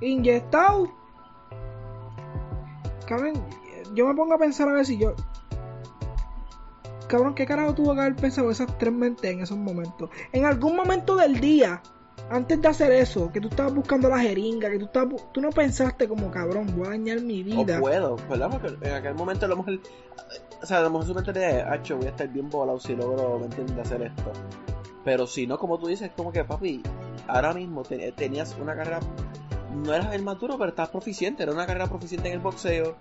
[0.01, 0.91] Inyectado.
[3.05, 3.33] Cabrón,
[3.93, 5.13] yo me pongo a pensar a ver si yo.
[7.07, 10.09] cabrón, ¿qué carajo tuvo que haber pensado esas tres mentes en esos momentos?
[10.31, 11.81] En algún momento del día,
[12.29, 15.49] antes de hacer eso, que tú estabas buscando la jeringa, que tú estabas, tú no
[15.49, 17.79] pensaste como cabrón, voy a dañar mi O vida.
[17.79, 18.49] puedo, ¿verdad?
[18.51, 19.79] Porque en aquel momento a lo mejor.
[20.61, 22.95] O sea, a lo mejor su mentalidad es, "Acho, voy a estar bien volado si
[22.95, 24.31] logro, ¿me entiendes?, hacer esto.
[25.05, 26.81] Pero si no, como tú dices, como que, papi,
[27.27, 28.99] ahora mismo te- tenías una carrera.
[29.73, 31.43] No eras el más duro, pero estabas proficiente.
[31.43, 32.95] Era una carrera proficiente en el boxeo.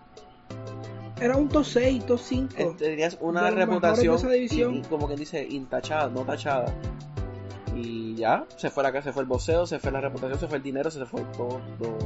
[1.20, 2.54] Era un top 6, top 5.
[2.58, 4.18] eh, Tenías una reputación.
[4.74, 6.72] y- y como que dice, intachada, no tachada.
[7.76, 10.48] Y ya, se fue la casa, se fue el boxeo, se fue la reputación, se
[10.48, 11.60] fue el dinero, se fue todo.
[11.78, 11.98] todo.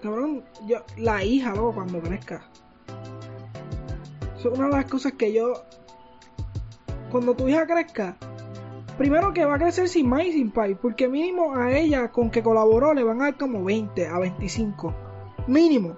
[0.00, 2.44] Cabrón, yo, la hija, luego, cuando crezca.
[4.36, 5.64] Eso es una de las cosas que yo.
[7.10, 8.16] Cuando tu hija crezca,
[8.98, 12.30] primero que va a crecer sin más y sin pai, porque mínimo a ella con
[12.30, 14.94] que colaboró le van a dar como 20 a 25.
[15.48, 15.96] Mínimo.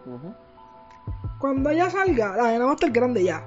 [1.39, 3.47] Cuando ella salga, la nena va a estar grande ya.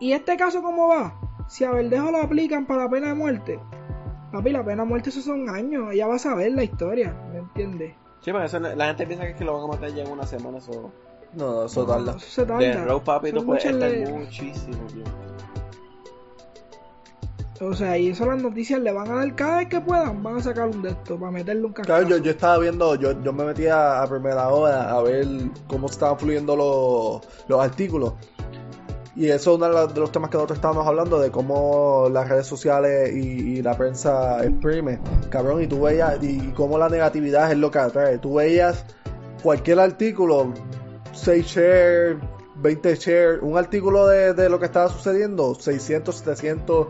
[0.00, 1.27] ¿Y este caso cómo va?
[1.48, 3.58] Si a Verdejo lo aplican para la pena de muerte,
[4.32, 7.38] papi, la pena de muerte esos son años, ella va a saber la historia, ¿me
[7.38, 7.94] entiendes?
[8.20, 10.10] Sí, porque eso la gente piensa que, es que lo van a matar ya en
[10.10, 10.58] una semana.
[10.58, 10.90] Eso.
[11.34, 12.12] No, no, eso tarda.
[12.16, 12.84] Eso se De tarda.
[12.84, 15.10] Road Papi tú puedes estar le- muchísimo tiempo.
[17.60, 20.36] O sea, y eso las noticias le van a dar cada vez que puedan, van
[20.36, 21.98] a sacar un de estos para meterle un cascazo.
[22.00, 25.26] Claro, yo, yo estaba viendo, yo, yo me metía a primera hora a ver
[25.66, 28.12] cómo estaban fluyendo los, los artículos.
[29.16, 32.46] Y eso es uno de los, temas que nosotros estábamos hablando, de cómo las redes
[32.46, 35.00] sociales y, y la prensa exprime.
[35.28, 38.18] Cabrón, y tú veías, y cómo la negatividad es lo que atrae.
[38.18, 38.84] Tú veías
[39.42, 40.52] cualquier artículo,
[41.12, 42.16] 6 shares,
[42.56, 46.86] 20 shares, un artículo de, de lo que estaba sucediendo, 600, 700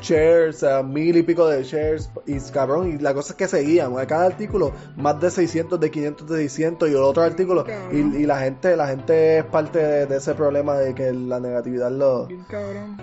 [0.00, 3.98] shares, a mil y pico de shares, y cabrón, y la cosa es que seguían,
[3.98, 7.96] a cada artículo, más de 600, de 500, de 600, y el otro artículo, y,
[7.98, 11.90] y la gente, la gente es parte de, de ese problema de que la negatividad
[11.90, 12.26] lo...
[12.26, 12.96] Bien cabrón.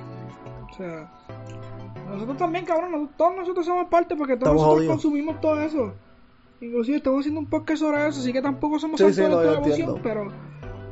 [0.72, 1.12] O sea,
[2.10, 4.94] nosotros también, cabrón, nosotros- todos nosotros somos parte porque todos Estamos nosotros jodidos.
[4.96, 5.94] consumimos todo eso.
[6.62, 9.52] Inclusive estamos haciendo un podcast sobre eso, así que tampoco somos Sí, sí, no, de
[9.52, 10.28] la emoción, pero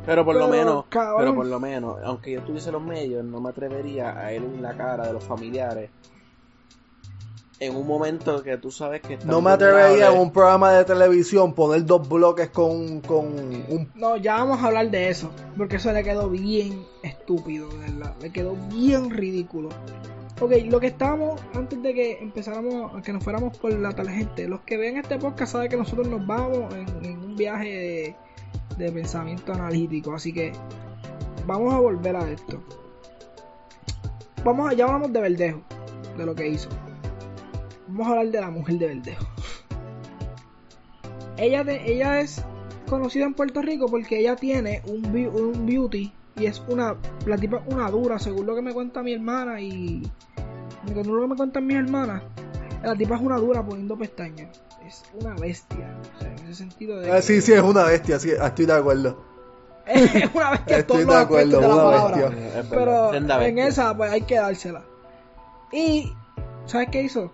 [0.05, 1.17] Pero por lo menos, cabrón.
[1.19, 4.61] pero por lo menos, aunque yo tuviese los medios, no me atrevería a ir en
[4.61, 5.89] la cara de los familiares
[7.59, 11.53] en un momento que tú sabes que No me atrevería en un programa de televisión
[11.53, 13.89] poner dos bloques con, con un...
[13.95, 18.15] no, ya vamos a hablar de eso, porque eso le quedó bien estúpido, de verdad,
[18.21, 19.69] le quedó bien ridículo.
[20.41, 24.61] Ok, lo que estábamos, antes de que empezáramos, que nos fuéramos por la tangente, los
[24.61, 28.15] que ven este podcast saben que nosotros nos vamos en, en un viaje de,
[28.77, 30.51] de pensamiento analítico, así que
[31.45, 32.61] vamos a volver a esto.
[34.43, 35.61] Vamos ya hablamos de Verdejo,
[36.17, 36.69] de lo que hizo.
[37.87, 39.25] Vamos a hablar de la mujer de Verdejo.
[41.37, 42.43] Ella, de- ella es
[42.87, 47.37] conocida en Puerto Rico porque ella tiene un, beau- un beauty y es una, la
[47.37, 50.03] tipa una dura, según lo que me cuenta mi hermana y
[50.87, 52.21] según lo que me cuentan mis hermanas,
[52.83, 54.61] la tipa es una dura poniendo pestañas.
[54.87, 57.11] Es una bestia, o sea, en ese sentido de...
[57.11, 59.17] Ah, sí, sí, es una bestia, sí, estoy de acuerdo.
[59.85, 62.29] es una bestia en Estoy todos los de acuerdo, de la una palabra.
[62.29, 62.47] bestia.
[62.47, 63.67] Es verdad, Pero senda en bestia.
[63.67, 64.83] esa, pues hay que dársela.
[65.71, 66.13] Y,
[66.65, 67.31] ¿sabes qué hizo?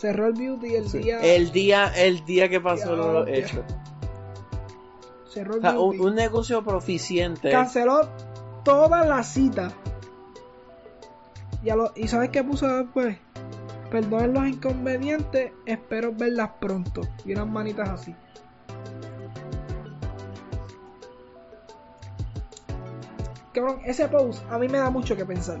[0.00, 0.98] Cerró el beauty el Sí.
[0.98, 1.20] día.
[1.20, 3.32] El día, el día que pasó lo ya.
[3.34, 3.64] hecho.
[5.32, 5.98] Cerró O el sea, beauty.
[5.98, 7.50] un, un negocio proficiente.
[7.50, 8.08] Canceló
[8.64, 9.72] todas las citas.
[11.64, 13.18] Lo, ¿Y sabes qué puso después?
[13.90, 17.02] Perdonen los inconvenientes, espero verlas pronto.
[17.24, 18.14] Y unas manitas así.
[23.52, 25.58] Cabrón, ese post a mí me da mucho que pensar.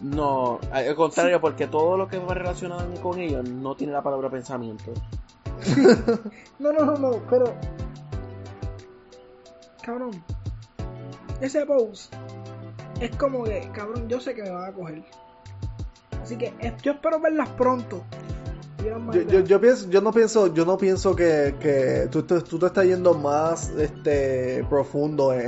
[0.00, 4.30] No, al contrario, porque todo lo que va relacionado con ellos no tiene la palabra
[4.30, 4.92] pensamiento.
[6.58, 7.54] No, no, no, no, pero.
[9.82, 10.22] Cabrón.
[11.40, 12.12] Ese post
[13.00, 15.04] es como que, cabrón, yo sé que me van a coger.
[16.28, 18.02] Así que es- yo espero verlas pronto.
[18.84, 22.58] Yo, yo, yo pienso, yo no pienso, yo no pienso que, que tú, te, tú
[22.58, 25.40] te estás yendo más este profundo en,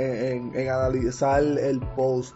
[0.53, 2.33] en- en analizar el post.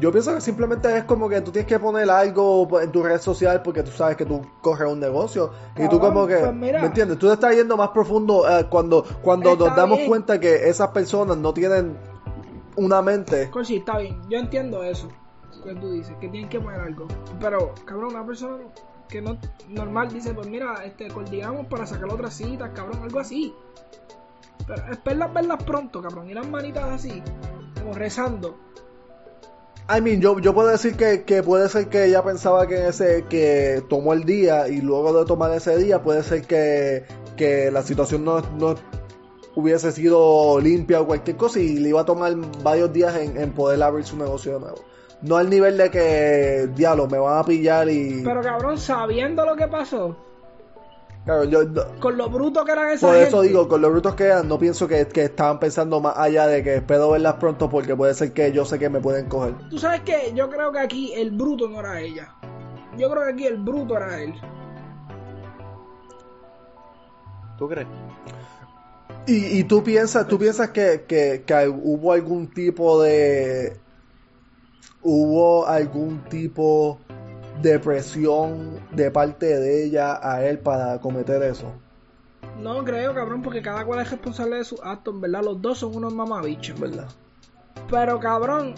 [0.00, 3.20] Yo pienso que simplemente es como que tú tienes que poner algo en tu red
[3.20, 6.80] social porque tú sabes que tú corres un negocio y tú como que, pues mira.
[6.80, 7.18] ¿me entiendes?
[7.18, 10.08] Tú te estás yendo más profundo eh, cuando cuando nos damos bien.
[10.08, 11.94] cuenta que esas personas no tienen
[12.74, 13.50] una mente.
[13.50, 15.08] Corsi, está bien, yo entiendo eso
[15.62, 17.06] que tú dices, que tienen que poner algo.
[17.40, 18.58] Pero, cabrón, una persona
[19.08, 19.36] que no
[19.68, 23.54] normal dice, pues mira, este, coordinamos para sacar otras citas, cabrón, algo así.
[24.66, 27.22] Pero esperas verlas pronto, cabrón, y las manitas así,
[27.78, 28.56] como rezando.
[29.94, 33.82] I mean, yo, puedo decir que, que puede ser que ella pensaba que ese que
[33.88, 37.04] tomó el día y luego de tomar ese día puede ser que,
[37.36, 38.76] que la situación no, no
[39.56, 43.82] hubiese sido limpia o cualquier cosa y le iba a tomar varios días en poder
[43.82, 44.78] abrir su negocio de nuevo.
[45.22, 48.22] No al nivel de que, diablo, me van a pillar y...
[48.24, 50.16] Pero cabrón, sabiendo lo que pasó,
[51.24, 53.92] Claro, yo, no- con lo bruto que eran esas por eso gente, digo, con los
[53.92, 57.34] brutos que eran, no pienso que, que estaban pensando más allá de que espero verlas
[57.34, 59.54] pronto porque puede ser que yo sé que me pueden coger.
[59.70, 62.34] Tú sabes que yo creo que aquí el bruto no era ella.
[62.98, 64.34] Yo creo que aquí el bruto era él.
[67.56, 67.86] ¿Tú crees?
[69.26, 73.76] Y, y tú piensas, tú piensas que, que, que hubo algún tipo de
[75.02, 76.98] hubo algún tipo
[77.60, 81.72] de presión de parte de ella a él para cometer eso.
[82.60, 85.42] No creo, cabrón, porque cada cual es responsable de sus actos, en verdad.
[85.42, 86.78] Los dos son unos mamabichos.
[86.78, 87.08] ¿Verdad?
[87.90, 88.74] Pero, cabrón,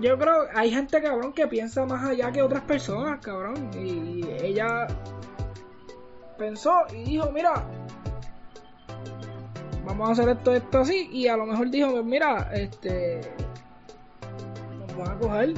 [0.00, 3.70] yo creo hay gente, cabrón, que piensa más allá que otras personas, cabrón.
[3.74, 4.86] Y ella
[6.38, 7.64] pensó y dijo, mira,
[9.84, 11.08] vamos a hacer esto, esto así.
[11.12, 13.20] Y a lo mejor dijo, pues mira, este,
[14.98, 15.54] van a coger.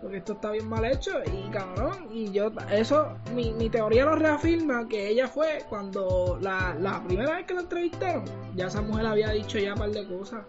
[0.00, 2.08] Porque esto está bien mal hecho y cabrón.
[2.10, 7.36] Y yo, eso, mi, mi teoría lo reafirma que ella fue cuando la, la primera
[7.36, 8.24] vez que la entrevistaron,
[8.56, 10.40] ya esa mujer había dicho ya un par de cosas.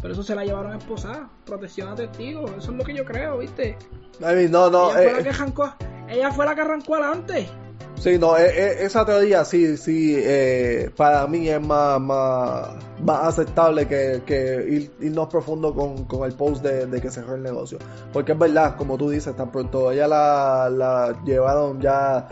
[0.00, 1.28] Pero eso se la llevaron esposada.
[1.44, 2.50] Protección a testigos.
[2.52, 3.76] Eso es lo que yo creo, ¿viste?
[4.20, 5.74] No, no, ella, fue la eh, que arrancó,
[6.08, 7.48] ella fue la que arrancó adelante.
[7.98, 12.68] Sí, no, eh, eh, esa teoría sí, sí, eh, para mí es más, más,
[13.02, 17.34] más aceptable que, que ir, irnos profundo con, con el post de, de que cerró
[17.34, 17.78] el negocio.
[18.12, 22.28] Porque es verdad, como tú dices, tan pronto ella la, la llevaron ya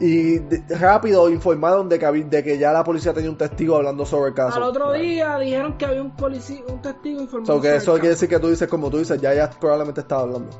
[0.00, 0.40] y
[0.74, 4.30] rápido informaron de que, habí- de que ya la policía tenía un testigo hablando sobre
[4.30, 4.56] el caso.
[4.56, 7.54] Al otro día dijeron que había un policía, un testigo informando.
[7.54, 10.22] So que eso quiere decir que tú dices, como tú dices, ya ella probablemente estaba
[10.22, 10.50] hablando.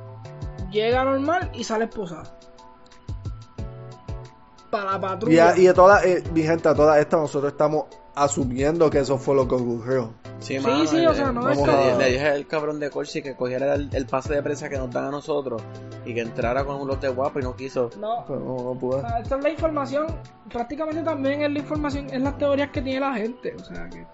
[0.71, 2.25] Llega normal y sale esposada.
[4.75, 5.49] Para la Y, patrulla.
[5.51, 7.85] a- y de todas, eh, mi gente, a todas estas nosotros estamos
[8.17, 10.13] asumiendo que eso fue lo que ocurrió.
[10.39, 13.23] Sí, Sí, sí, o sea, no es le, como- le dije al cabrón de Corsi
[13.23, 15.63] que cogiera el, el pase de prensa que nos dan a nosotros
[16.05, 17.91] y que entrara con un lote guapo y no quiso.
[17.99, 18.99] No, Pero no, no pude.
[19.23, 20.07] esta es la información.
[20.53, 23.55] Prácticamente también es la información, es las teorías que tiene la gente.
[23.59, 24.05] O sea que.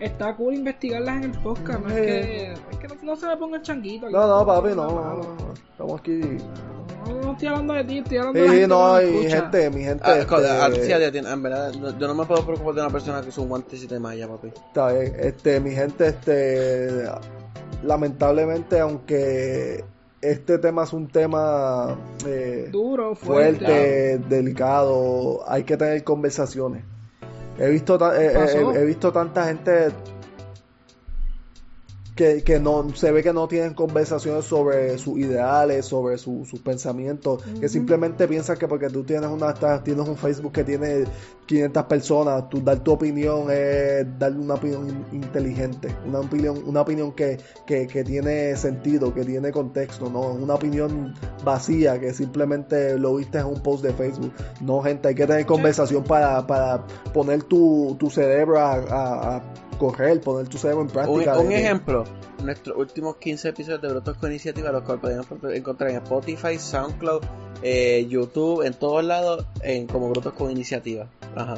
[0.00, 1.80] Está cool investigarlas en el podcast.
[1.80, 4.06] No es que, es que no, no se me ponga el changuito.
[4.06, 4.14] aquí.
[4.14, 5.22] No, no, papi, No, no, no, no, no.
[5.22, 6.20] no, Estamos aquí.
[7.08, 9.40] No, no estoy hablando de ti, estoy hablando de la Sí, gente no, y escucha.
[9.42, 10.02] gente, mi gente.
[10.06, 13.28] Ah, este, joder, ah, en verdad, yo no me puedo preocupar de una persona que
[13.28, 14.48] usa un guantecito de malla, papi.
[14.48, 17.04] Está bien, este, mi gente, este,
[17.82, 19.84] lamentablemente, aunque
[20.20, 23.64] este tema es un tema eh, Duro, fuerte.
[23.64, 26.84] fuerte, delicado, hay que tener conversaciones.
[27.58, 29.88] He visto, ta- eh, eh, he visto tanta gente
[32.18, 36.58] que, que no se ve que no tienen conversaciones sobre sus ideales, sobre su- sus
[36.58, 39.54] pensamientos, que simplemente piensan que porque tú tienes una
[39.84, 41.04] tienes un Facebook que tiene
[41.46, 46.80] 500 personas, tú dar tu opinión es darle una opinión in- inteligente, una opinión, una
[46.80, 52.98] opinión que, que, que tiene sentido, que tiene contexto, no una opinión vacía que simplemente
[52.98, 54.32] lo viste en un post de Facebook.
[54.60, 59.42] No, gente, hay que tener conversación para, para poner tu, tu cerebro a, a- a
[59.78, 61.38] correr, poner tu cerebro en Un, práctica.
[61.38, 62.04] un de- ejemplo,
[62.42, 67.22] nuestros últimos 15 episodios de Brotos con Iniciativa, los cuales podemos encontrar en Spotify, SoundCloud,
[67.62, 71.06] eh, YouTube, en todos lados, en, como Brotos con Iniciativa.
[71.34, 71.56] Ajá.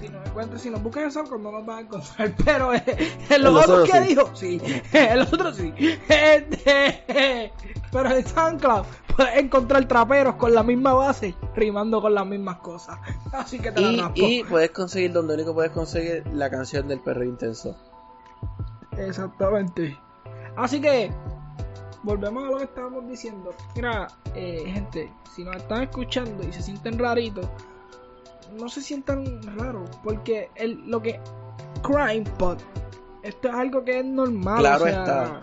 [0.00, 2.82] Si nos encuentras, si nos buscas en SoundCloud no nos vas a encontrar, pero eh,
[2.86, 4.08] en los En los otros otros que sí.
[4.08, 4.60] dijo, sí,
[4.92, 5.72] el otro sí.
[6.08, 7.52] Este,
[7.92, 8.84] pero en SoundCloud
[9.16, 12.98] puedes encontrar traperos con la misma base, rimando con las mismas cosas.
[13.32, 14.14] Así que te la Y, raspo.
[14.16, 17.76] y puedes conseguir, donde único puedes conseguir la canción del perro intenso.
[18.96, 19.96] Exactamente.
[20.56, 21.10] Así que,
[22.02, 23.54] volvemos a lo que estábamos diciendo.
[23.74, 27.48] Mira, eh, gente, si nos están escuchando y se sienten raritos,
[28.58, 31.20] no se sientan raros, porque el, lo que.
[31.82, 32.58] Crime Pod,
[33.22, 34.58] esto es algo que es normal.
[34.58, 35.40] Claro o sea, está.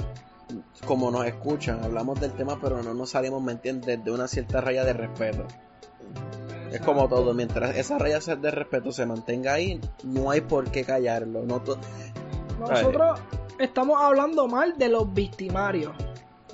[0.86, 4.04] Como nos escuchan, hablamos del tema, pero no nos salimos, ¿me entiendes?
[4.04, 5.46] De una cierta raya de respeto.
[6.72, 10.84] Es como todo, mientras esa raya de respeto se mantenga ahí, no hay por qué
[10.84, 11.44] callarlo.
[11.44, 11.62] No
[12.60, 13.20] Nosotros
[13.60, 15.94] estamos hablando mal de los victimarios,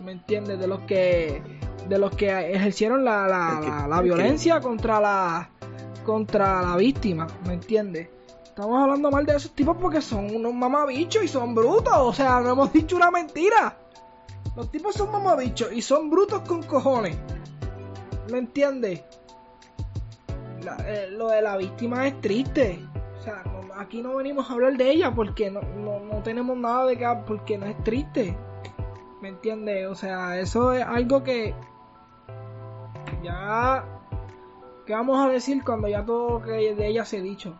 [0.02, 0.60] ¿me entiendes?
[0.60, 4.62] De los que de los que ejercieron la, la, que- la- la el que- violencia
[4.62, 5.50] contra la
[6.06, 8.10] contra la víctima, ¿me entiendes?
[8.46, 12.40] Estamos hablando mal de esos tipos porque son unos mamabichos y son brutos, o sea,
[12.42, 13.78] no hemos dicho una mentira.
[14.56, 17.18] Los tipos son mamabichos y son brutos con cojones.
[18.30, 19.04] ¿Me entiendes?
[20.86, 22.80] Eh, lo de la víctima es triste.
[23.18, 23.44] O sea,
[23.78, 27.08] aquí no venimos a hablar de ella porque no, no, no tenemos nada de que
[27.26, 28.38] porque no es triste.
[29.22, 29.88] ¿Me entiendes?
[29.88, 31.56] O sea, eso es algo que
[33.24, 33.86] ya...
[34.86, 37.56] ¿Qué vamos a decir cuando ya todo que de ella se ha dicho?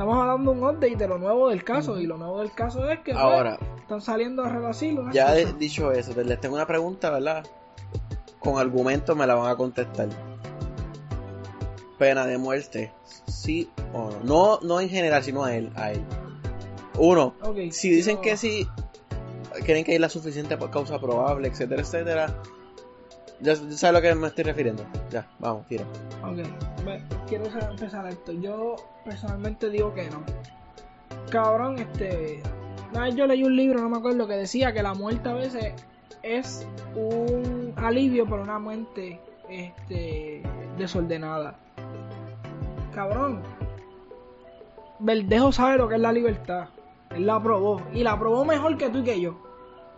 [0.00, 2.00] Estamos hablando de un update de lo nuevo del caso.
[2.00, 5.52] Y lo nuevo del caso es que pues, están saliendo a relación unas ya he
[5.52, 7.44] dicho eso, les tengo una pregunta, ¿verdad?
[8.38, 10.08] Con argumentos me la van a contestar.
[11.98, 12.94] Pena de muerte,
[13.26, 14.20] sí o no.
[14.24, 16.02] No, no en general, sino a él, a él.
[16.96, 17.34] Uno,
[17.70, 18.66] si dicen que sí,
[19.66, 22.34] creen que hay la suficiente causa probable, etcétera, etcétera.
[23.42, 24.84] Ya ya sabes a lo que me estoy refiriendo.
[25.10, 25.84] Ya, vamos, tira.
[26.22, 26.38] Ok,
[27.28, 28.32] quiero empezar esto.
[28.32, 30.22] Yo personalmente digo que no.
[31.30, 32.42] Cabrón, este.
[32.92, 35.34] Una vez yo leí un libro, no me acuerdo, que decía que la muerte a
[35.34, 35.74] veces
[36.22, 36.66] es
[36.96, 40.42] un alivio para una mente este,
[40.76, 41.54] desordenada.
[42.94, 43.42] Cabrón,
[44.98, 46.68] Verdejo sabe lo que es la libertad.
[47.10, 47.80] Él la probó.
[47.94, 49.36] Y la probó mejor que tú y que yo.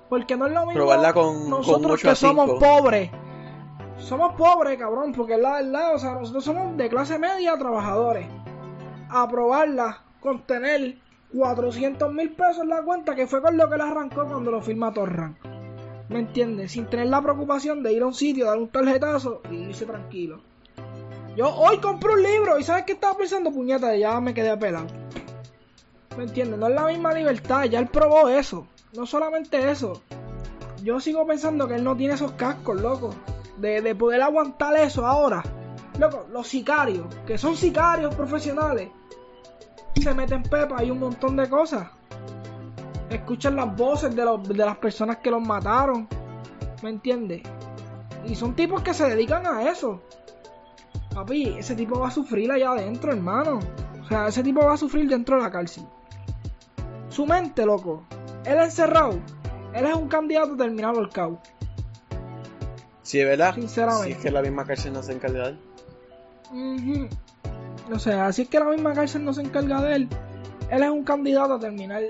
[0.09, 3.11] Porque no es lo mismo Probarla con- con nosotros a que somos pobres.
[4.03, 8.27] Somos pobres, cabrón, porque es la verdad, o sea, nosotros somos de clase media trabajadores.
[9.09, 10.97] A probarla con tener
[11.33, 14.61] 400 mil pesos en la cuenta, que fue con lo que le arrancó cuando lo
[14.61, 15.37] firma Torran.
[16.09, 16.73] ¿Me entiendes?
[16.73, 20.41] Sin tener la preocupación de ir a un sitio, dar un tarjetazo y irse tranquilo.
[21.37, 23.53] Yo hoy compré un libro y ¿sabes qué estaba pensando?
[23.53, 24.89] Puñeta, ya me quedé pelado.
[26.17, 26.59] ¿Me entiendes?
[26.59, 28.67] No es la misma libertad, ya él probó eso.
[28.95, 30.03] No solamente eso.
[30.83, 33.15] Yo sigo pensando que él no tiene esos cascos, loco.
[33.63, 35.43] De, de poder aguantar eso ahora.
[35.99, 38.89] Loco, los sicarios, que son sicarios profesionales,
[40.01, 41.87] se meten pepa y un montón de cosas.
[43.09, 46.09] Escuchan las voces de, los- de las personas que los mataron.
[46.83, 47.43] ¿Me entiendes?
[48.27, 50.01] Y son tipos que se dedican a eso.
[51.15, 53.61] Papi, ese tipo va a sufrir allá adentro, hermano.
[54.03, 55.85] O sea, ese tipo va a sufrir dentro de la cárcel.
[57.11, 58.03] Su mente, loco.
[58.45, 59.19] Él encerrado.
[59.75, 61.39] Él es un candidato a terminar ahorcado.
[61.61, 61.62] Si
[63.21, 64.07] es verdad, Sinceramente.
[64.07, 65.59] si es que la misma cárcel no se encarga de él.
[66.53, 67.09] Ujú.
[67.95, 70.09] O sea, así es que la misma cárcel no se encarga de él.
[70.71, 72.03] Él es un candidato a terminar.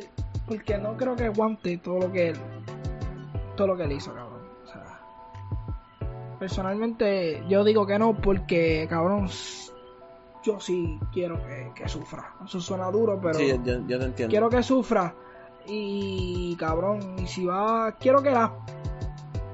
[0.46, 2.36] Porque no creo que aguante todo lo que él.
[3.56, 4.40] Todo lo que él hizo, cabrón.
[4.64, 5.00] O sea.
[6.38, 9.28] Personalmente, yo digo que no, porque, cabrón.
[10.44, 12.34] Yo sí quiero que, que sufra.
[12.44, 13.34] Eso suena duro, pero.
[13.34, 14.30] Sí, yo, yo te entiendo.
[14.30, 15.14] quiero que sufra
[15.66, 18.52] y cabrón y si va quiero que la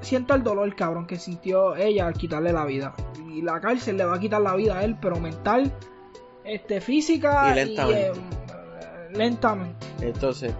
[0.01, 2.93] sienta el dolor cabrón que sintió ella al quitarle la vida
[3.29, 5.71] y la cárcel le va a quitar la vida a él pero mental
[6.43, 8.07] este física Y lentamente.
[8.07, 8.13] eh,
[9.11, 10.53] lentamente Entonces,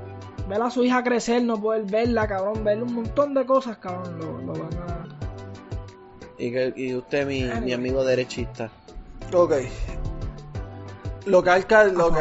[0.48, 4.18] ver a su hija crecer no poder verla cabrón ver un montón de cosas cabrón
[4.20, 5.08] lo, lo van a
[6.38, 8.70] y, que- y usted, mi, mi amigo derechista.
[9.34, 9.54] Ok.
[11.26, 12.20] Lo que Arca, lo que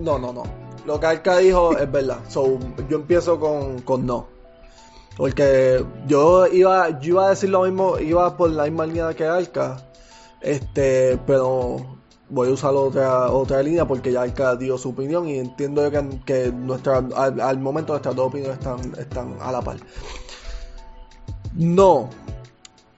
[0.00, 0.42] no, no, no.
[0.84, 2.18] Lo que Arca dijo es verdad.
[2.28, 2.58] So,
[2.88, 4.26] yo empiezo con, con no.
[5.16, 9.24] Porque yo iba, yo iba a decir lo mismo, iba por la misma línea que
[9.24, 9.76] Arca.
[10.40, 11.98] Este, pero
[12.28, 16.20] voy a usar otra, otra línea porque ya Arca dio su opinión y entiendo que,
[16.24, 19.76] que nuestra, al, al momento nuestras dos opiniones están, están a la par.
[21.54, 22.08] No,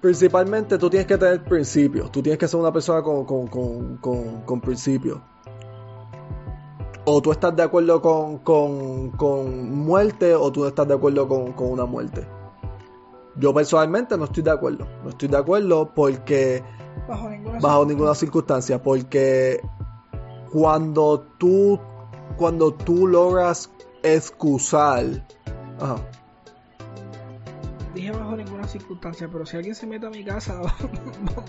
[0.04, 2.12] Principalmente tú tienes que tener principios.
[2.12, 3.96] Tú tienes que ser una persona con, con,
[4.44, 5.18] con principios.
[7.06, 11.28] O tú estás de acuerdo con, con, con muerte o tú no estás de acuerdo
[11.28, 12.26] con, con una muerte.
[13.36, 14.86] Yo personalmente no estoy de acuerdo.
[15.02, 16.62] No estoy de acuerdo porque
[17.08, 18.82] bajo ninguna bajo ninguna circunstancia.
[18.82, 19.60] Porque
[20.52, 21.78] cuando tú
[22.36, 23.70] cuando tú logras
[24.02, 25.26] excusar
[25.80, 25.96] ajá,
[27.94, 30.74] dije bajo ninguna circunstancia pero si alguien se mete a mi casa va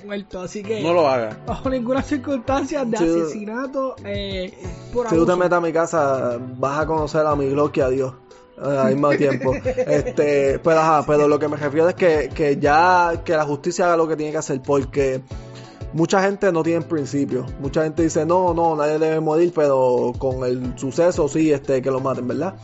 [0.05, 1.37] muerto así que No lo haga.
[1.45, 4.53] bajo ninguna circunstancia de asesinato eh,
[4.93, 7.81] por Si tú te metes a mi casa, vas a conocer a mi Glock y
[7.81, 8.13] a Dios
[8.57, 9.53] eh, al mismo tiempo.
[9.65, 13.85] Este, pero ajá, pero lo que me refiero es que, que ya que la justicia
[13.85, 15.21] haga lo que tiene que hacer, porque
[15.93, 17.45] mucha gente no tiene principios.
[17.59, 21.91] Mucha gente dice, no, no, nadie debe morir, pero con el suceso sí, este, que
[21.91, 22.55] lo maten, ¿verdad?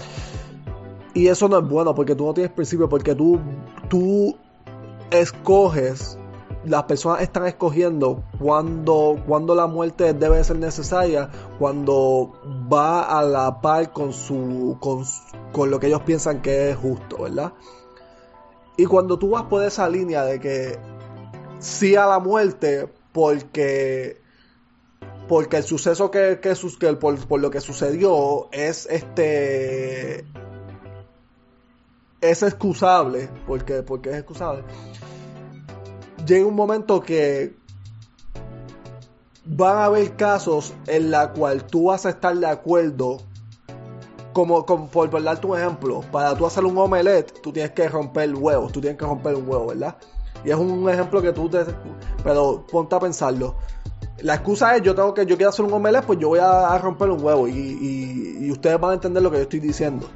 [1.13, 3.39] Y eso no es bueno, porque tú no tienes principios, porque tú,
[3.89, 4.35] tú
[5.11, 6.17] escoges
[6.63, 12.33] las personas están escogiendo cuando, cuando la muerte debe ser necesaria, cuando
[12.71, 15.03] va a la par con su, con,
[15.51, 17.53] con lo que ellos piensan que es justo, ¿verdad?
[18.77, 20.79] Y cuando tú vas por esa línea de que
[21.59, 24.21] sí a la muerte, porque
[25.27, 30.25] porque el suceso que, que, que por, por lo que sucedió es este
[32.21, 34.63] es excusable, porque, porque es excusable
[36.25, 37.55] llega un momento que
[39.45, 43.17] van a haber casos en la cual tú vas a estar de acuerdo
[44.33, 48.33] como, por, por darte un ejemplo para tú hacer un omelette tú tienes que romper
[48.35, 49.97] huevos tú tienes que romper un huevo ¿verdad?
[50.45, 51.65] y es un ejemplo que tú te
[52.23, 53.55] pero ponte a pensarlo
[54.21, 56.71] La excusa es, yo tengo que, yo quiero hacer un omelette, pues yo voy a,
[56.71, 57.47] a romper un huevo.
[57.47, 60.07] Y, y- y ustedes van a entender lo que yo estoy diciendo.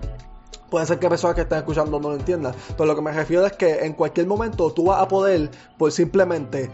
[0.69, 2.53] Puede ser que personas que están escuchando no lo entiendan.
[2.75, 5.91] Pero lo que me refiero es que en cualquier momento tú vas a poder, por
[5.91, 6.71] simplemente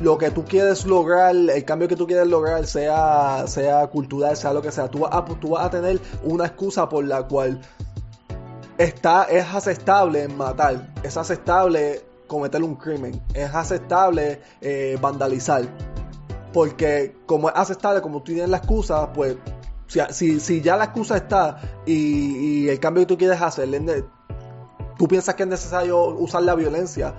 [0.00, 4.52] lo que tú quieres lograr, el cambio que tú quieres lograr, sea, sea cultural, sea
[4.52, 7.60] lo que sea, tú vas, a, tú vas a tener una excusa por la cual
[8.78, 15.62] está, es aceptable matar, es aceptable cometer un crimen, es aceptable eh, vandalizar.
[16.52, 19.36] Porque como es aceptable, como tú tienes la excusa, pues
[20.10, 23.68] si, ya la excusa está y, el cambio que tú quieres hacer,
[24.98, 27.14] tú piensas que es necesario usar la violencia,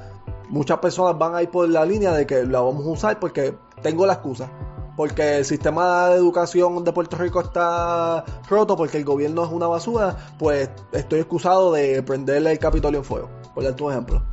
[0.50, 3.56] muchas personas van a ir por la línea de que la vamos a usar porque
[3.82, 4.50] tengo la excusa.
[4.96, 9.66] Porque el sistema de educación de Puerto Rico está roto, porque el gobierno es una
[9.66, 14.24] basura, pues estoy excusado de prenderle el Capitolio en fuego, por darte un ejemplo.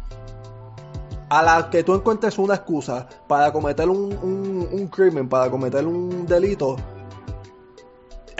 [1.30, 6.76] A la que tú encuentres una excusa para cometer un crimen, para cometer un delito,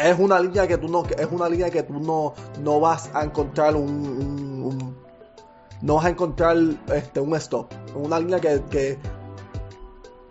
[0.03, 3.24] es una línea que tú no, es una línea que tú no, no vas a
[3.24, 4.96] encontrar un, un- un-
[5.82, 6.57] no vas a encontrar
[6.94, 7.72] este un stop.
[7.94, 8.98] Una línea que, que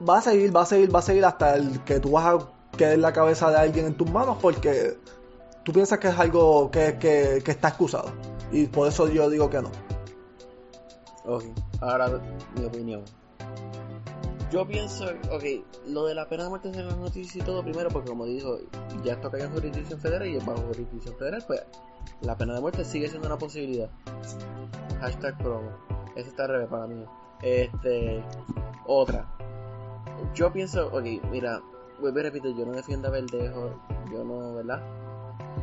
[0.07, 2.38] va a seguir, va a seguir, va a seguir hasta el que tú vas a
[2.78, 4.97] quedar la cabeza de alguien en tus manos porque
[5.63, 8.11] tú piensas que es algo que, que, que está excusado.
[8.51, 9.72] Y por eso yo digo que no.
[11.26, 11.43] Ok,
[11.82, 12.09] ahora
[12.55, 13.03] mi opinión.
[14.51, 15.43] Yo pienso, ok,
[15.87, 18.25] lo de la pena de muerte es en las noticias y todo, primero porque como
[18.25, 18.57] dijo,
[19.03, 21.63] ya esto cae en jurisdicción federal y bajo jurisdicción federal, pues
[22.21, 23.89] la pena de muerte sigue siendo una posibilidad.
[25.01, 25.69] Hashtag promo.
[26.15, 27.05] Ese está al revés para mí.
[27.43, 28.23] Este,
[28.87, 29.27] otra.
[30.33, 31.61] Yo pienso, ok, mira,
[32.01, 33.79] vuelvo y repito, yo no defiendo a Verdejo,
[34.11, 34.81] yo no, ¿verdad?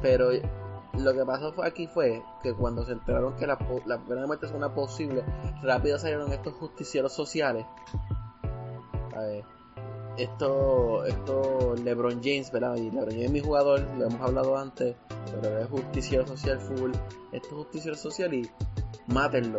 [0.00, 0.30] Pero
[0.96, 4.26] lo que pasó fue aquí fue que cuando se enteraron que la, la pena de
[4.28, 5.24] muerte es una posible,
[5.62, 7.66] rápido salieron estos justicieros sociales.
[10.16, 12.76] Esto, esto LeBron James, ¿verdad?
[12.76, 14.96] Y LeBron James es mi jugador, lo hemos hablado antes,
[15.30, 16.92] pero es justiciero social full.
[17.32, 18.48] Esto es justiciero social y
[19.06, 19.58] mátenlo.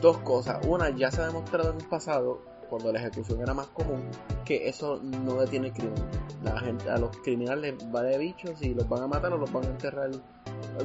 [0.00, 0.64] Dos cosas.
[0.66, 2.40] Una, ya se ha demostrado en un pasado,
[2.70, 4.08] cuando la ejecución era más común,
[4.46, 6.02] que eso no detiene el crimen.
[6.42, 9.36] La gente, a los criminales les va de bichos y los van a matar o
[9.36, 10.10] los van a enterrar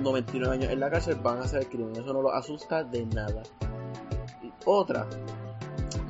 [0.01, 1.95] 99 años en la cárcel, van a hacer el crimen.
[1.95, 3.41] Eso no los asusta de nada.
[4.43, 5.07] Y otra,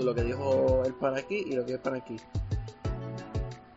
[0.03, 2.17] lo que dijo el pan aquí y lo que el pan aquí.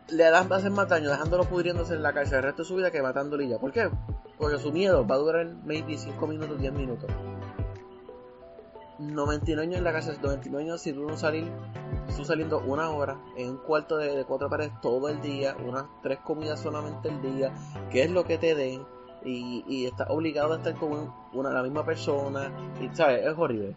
[0.09, 2.91] Le dan hacen más daño dejándolo pudriéndose en la cárcel el resto de su vida
[2.91, 3.59] que matándolo y ya.
[3.59, 3.89] ¿Por qué?
[4.37, 7.09] Porque su miedo va a durar maybe 5 minutos, 10 minutos.
[8.99, 11.47] 99 años en la cárcel, 99 años si tú no salir,
[12.15, 15.85] tú saliendo una hora en un cuarto de, de cuatro paredes todo el día, unas
[16.03, 17.51] tres comidas solamente el día,
[17.89, 18.83] que es lo que te den,
[19.25, 23.33] y, y estás obligado a estar con un- una, la misma persona, y sabes, es
[23.37, 23.75] horrible.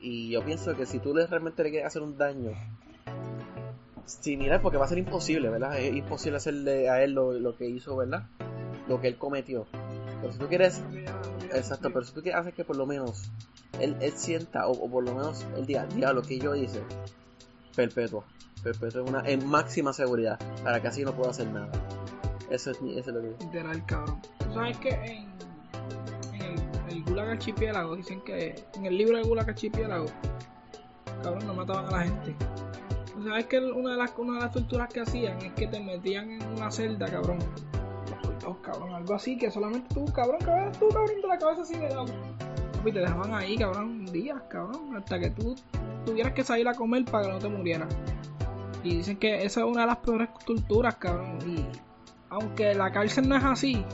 [0.00, 2.52] Y yo pienso que si tú realmente le quieres hacer un daño,
[4.04, 5.78] si miras, porque va a ser imposible, ¿verdad?
[5.78, 8.28] Es imposible hacerle a él lo, lo que hizo, ¿verdad?
[8.88, 9.66] Lo que él cometió.
[10.20, 10.82] Pero si tú quieres
[11.52, 13.30] Exacto, pero si tú quieres hacer que por lo menos
[13.80, 16.82] él, él sienta, o, o por lo menos él diga, diablo, que yo hice,
[17.74, 18.24] perpetua.
[18.62, 21.70] Perpetua en, una, en máxima seguridad, para que así no pueda hacer nada.
[22.50, 23.44] Eso es, eso es lo que.
[23.44, 24.20] Literal, cabrón.
[24.52, 25.28] Sabes que en,
[27.06, 30.06] Gulag Archipiélago dicen que en el libro del Gulag Archipiélago,
[31.22, 32.34] cabrón, no mataban a la gente.
[33.14, 35.80] Tú sabes que una de las una de las torturas que hacían es que te
[35.80, 37.38] metían en una celda, cabrón.
[38.44, 41.76] Los cabrón, algo así que solamente tú, cabrón, cabrón, tú, cabrón, de la cabeza así
[41.76, 42.06] de lado.
[42.84, 45.56] Y te dejaban ahí, cabrón, días, cabrón, hasta que tú
[46.04, 47.88] tuvieras que salir a comer para que no te murieras.
[48.84, 51.38] Y dicen que esa es una de las peores torturas, cabrón.
[51.44, 51.66] Y
[52.30, 53.84] aunque la cárcel no es así,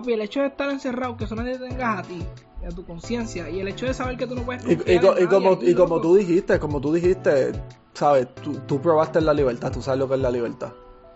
[0.00, 2.22] papi, el hecho de estar encerrado, que solamente te tengas a ti,
[2.66, 5.14] a tu conciencia, y el hecho de saber que tú no puedes Y, y co-
[5.18, 7.52] y como, y como tú dijiste, como tú dijiste,
[7.94, 10.72] sabes, tú, tú probaste la libertad, tú sabes lo que es la libertad.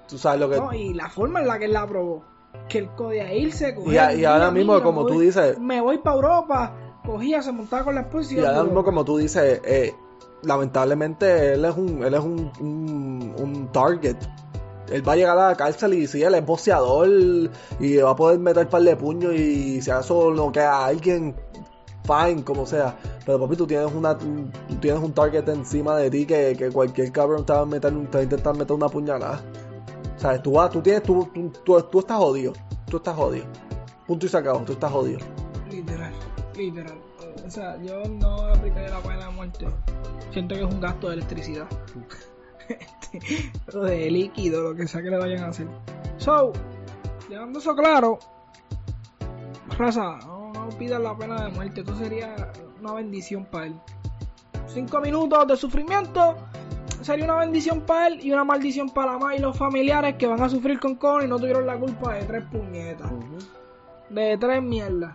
[0.08, 0.56] Tú sabes lo que...
[0.56, 2.24] No, y la forma en la que él la aprobó.
[2.68, 6.16] Que el código irse, Y, a- y ahora mismo, como tú dices, Me voy para
[6.16, 6.72] Europa,
[7.04, 9.94] cogía, se montaba con la esposa y ahora mismo como tú dices, eh,
[10.42, 14.16] lamentablemente él es un, él es un, un, un target.
[14.90, 17.08] Él va a llegar a la cárcel y sí, él es boxeador
[17.78, 21.34] y va a poder meter par de puños y si acaso no queda a alguien,
[22.04, 22.96] fine, como sea.
[23.24, 27.12] Pero papi, tú tienes una tú tienes un target encima de ti que, que cualquier
[27.12, 29.40] cabrón te va a meter, te va a intentar meter una puñalada.
[30.16, 30.42] ¿Sabes?
[30.42, 32.52] Tú vas, tú tienes, tú, tú, tú, tú estás jodido.
[32.86, 33.46] Tú estás jodido.
[34.06, 35.20] Punto y sacado, tú estás jodido.
[35.70, 36.12] Literal,
[36.56, 36.98] literal.
[37.46, 39.66] O sea, yo no aplicaría la pena de muerte.
[40.32, 41.66] Siento que es un gasto de electricidad.
[42.70, 45.66] Este, o de líquido, lo que sea que le vayan a hacer.
[46.18, 46.52] So,
[47.28, 48.18] dejando eso claro,
[49.76, 51.80] raza, no, no pidas la pena de muerte.
[51.80, 53.74] Esto sería una bendición para él.
[54.68, 56.36] Cinco minutos de sufrimiento
[57.02, 60.26] sería una bendición para él y una maldición para la madre y los familiares que
[60.26, 63.10] van a sufrir con Connie y no tuvieron la culpa de tres puñetas.
[64.10, 65.14] De tres mierdas.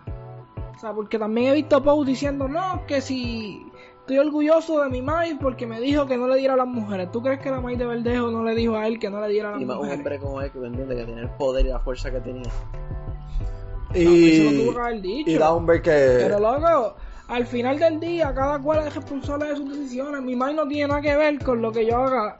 [0.76, 3.66] O sea, porque también he visto posts diciendo, no, que si
[4.06, 7.10] estoy orgulloso de mi madre porque me dijo que no le diera a las mujeres.
[7.10, 9.26] ¿Tú crees que la madre de Verdejo no le dijo a él que no le
[9.28, 9.98] diera a las Y más un mujeres?
[9.98, 12.42] hombre como él que entiende que tenía el poder y la fuerza que tenía.
[12.44, 15.30] No, Y, que dicho.
[15.30, 15.90] y da un ver que.
[15.90, 16.94] Pero loco,
[17.26, 20.22] al final del día, cada cual es responsable de sus decisiones.
[20.22, 22.36] Mi madre no tiene nada que ver con lo que yo haga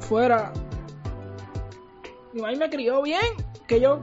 [0.00, 0.52] fuera.
[2.32, 3.20] Mi madre me crió bien,
[3.66, 3.98] que yo.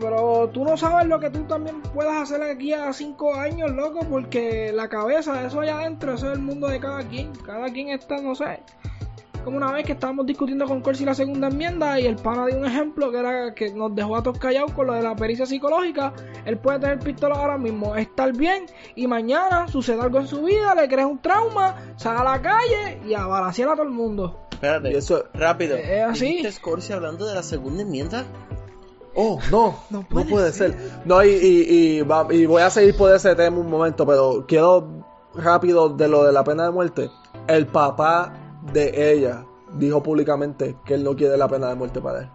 [0.00, 4.00] Pero tú no sabes lo que tú también puedas hacer aquí a cinco años, loco,
[4.08, 7.32] porque la cabeza, eso allá adentro, eso es el mundo de cada quien.
[7.44, 8.60] Cada quien está, no sé.
[9.44, 12.58] Como una vez que estábamos discutiendo con Corsi la segunda enmienda y el pana dio
[12.58, 15.46] un ejemplo que era que nos dejó a todos callados con lo de la pericia
[15.46, 16.12] psicológica.
[16.44, 20.74] Él puede tener pistola ahora mismo, estar bien y mañana sucede algo en su vida,
[20.74, 24.40] le crea un trauma, sale a la calle y a balasear a todo el mundo.
[24.52, 25.74] Espérate, Y eso- rápido.
[25.76, 26.26] Es así.
[26.26, 28.26] ¿Dijiste Scorsese hablando de la segunda enmienda?
[29.14, 30.76] Oh, no, No no puede puede, ser.
[31.04, 34.44] No, y, y, y, va- y voy a seguir por ese tema un momento, pero
[34.46, 35.04] quiero
[35.34, 37.10] rápido de lo de la pena de muerte.
[37.48, 38.32] El papá
[38.72, 39.44] de ella
[39.74, 42.28] dijo públicamente que él no quiere la pena de muerte para él.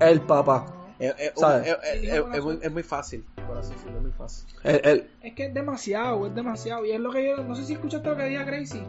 [0.00, 0.66] El papá.
[0.98, 1.66] Es, es- ¿Sabes?
[1.66, 3.24] es- es- Dijo es- muy, es muy fácil.
[3.46, 4.46] Por así decirlo, es muy fácil.
[5.22, 6.84] Es que es demasiado, es demasiado.
[6.84, 8.82] Y es lo que yo, no sé si escuchaste lo que diga Crazy,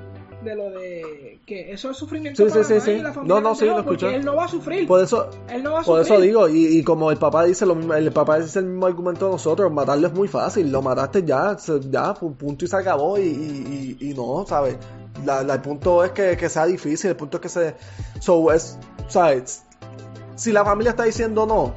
[0.44, 3.56] de lo de que eso es sufrimiento Sí, para sí, sí, la familia No, no,
[3.56, 4.16] sí, lo escuché.
[4.16, 4.88] Él no va a sufrir.
[4.88, 6.14] por eso, él no va a por sufrir.
[6.16, 8.86] eso digo, y, y como el papá dice lo mismo, el papá dice el mismo
[8.88, 11.56] argumento de nosotros, matarlo es muy fácil, lo mataste ya,
[11.90, 14.78] ya, pu- punto y se acabó, y, y, y- no, ¿sabes?
[15.26, 17.76] La- la- el punto es que, que sea difícil, el punto es que se...
[18.20, 18.78] So, es,
[19.08, 19.64] ¿sabes?
[20.36, 21.74] Si la familia está diciendo no,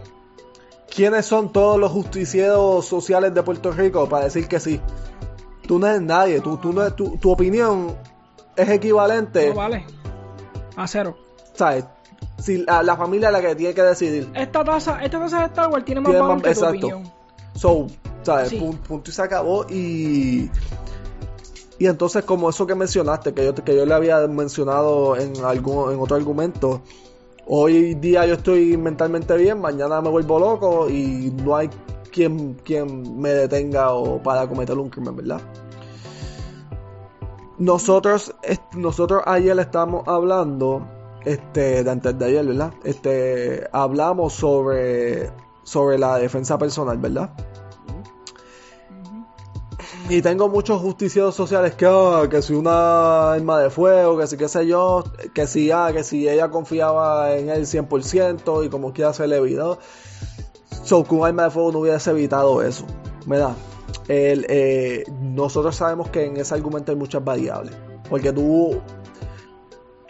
[0.95, 4.81] ¿quiénes son todos los justicieros sociales de Puerto Rico para decir que sí?
[5.67, 7.95] Tú no eres nadie, tú, tú no, tu, tu opinión
[8.57, 9.85] es equivalente, No vale.
[10.77, 11.17] A cero.
[11.55, 11.85] ¿sabes?
[12.39, 14.29] Si la, la familia es la que tiene que decidir.
[14.35, 16.69] Esta taza, esta taza de Star Wars tiene más valor que tu exacto.
[16.87, 17.13] opinión.
[17.55, 17.87] So,
[18.23, 18.49] ¿sabes?
[18.49, 18.59] Sí.
[18.59, 19.65] Pun- punto y se acabó.
[19.71, 20.51] Y.
[21.79, 25.93] Y entonces, como eso que mencionaste, que yo, que yo le había mencionado en, algún,
[25.93, 26.83] en otro argumento,
[27.47, 31.69] hoy día yo estoy mentalmente bien, mañana me vuelvo loco y no hay
[32.13, 35.41] quien, quien me detenga o para cometer un crimen, ¿verdad?
[37.59, 38.35] Nosotros,
[38.75, 40.87] nosotros ayer estábamos hablando,
[41.25, 42.73] este, de antes de ayer, ¿verdad?
[42.83, 45.31] Este, hablamos sobre,
[45.63, 47.31] sobre la defensa personal, ¿verdad?
[50.09, 54.37] Y tengo muchos justicieros sociales que, ah, que si una arma de fuego, que si
[54.37, 55.03] qué sé yo,
[55.33, 59.37] que si, ah, que si ella confiaba en él 100% y como quiera se le
[59.37, 59.79] evitó.
[60.85, 62.85] So, con un arma de fuego no hubiese evitado eso,
[63.25, 63.55] ¿verdad?
[64.09, 67.75] Eh, nosotros sabemos que en ese argumento hay muchas variables.
[68.09, 68.81] Porque tú,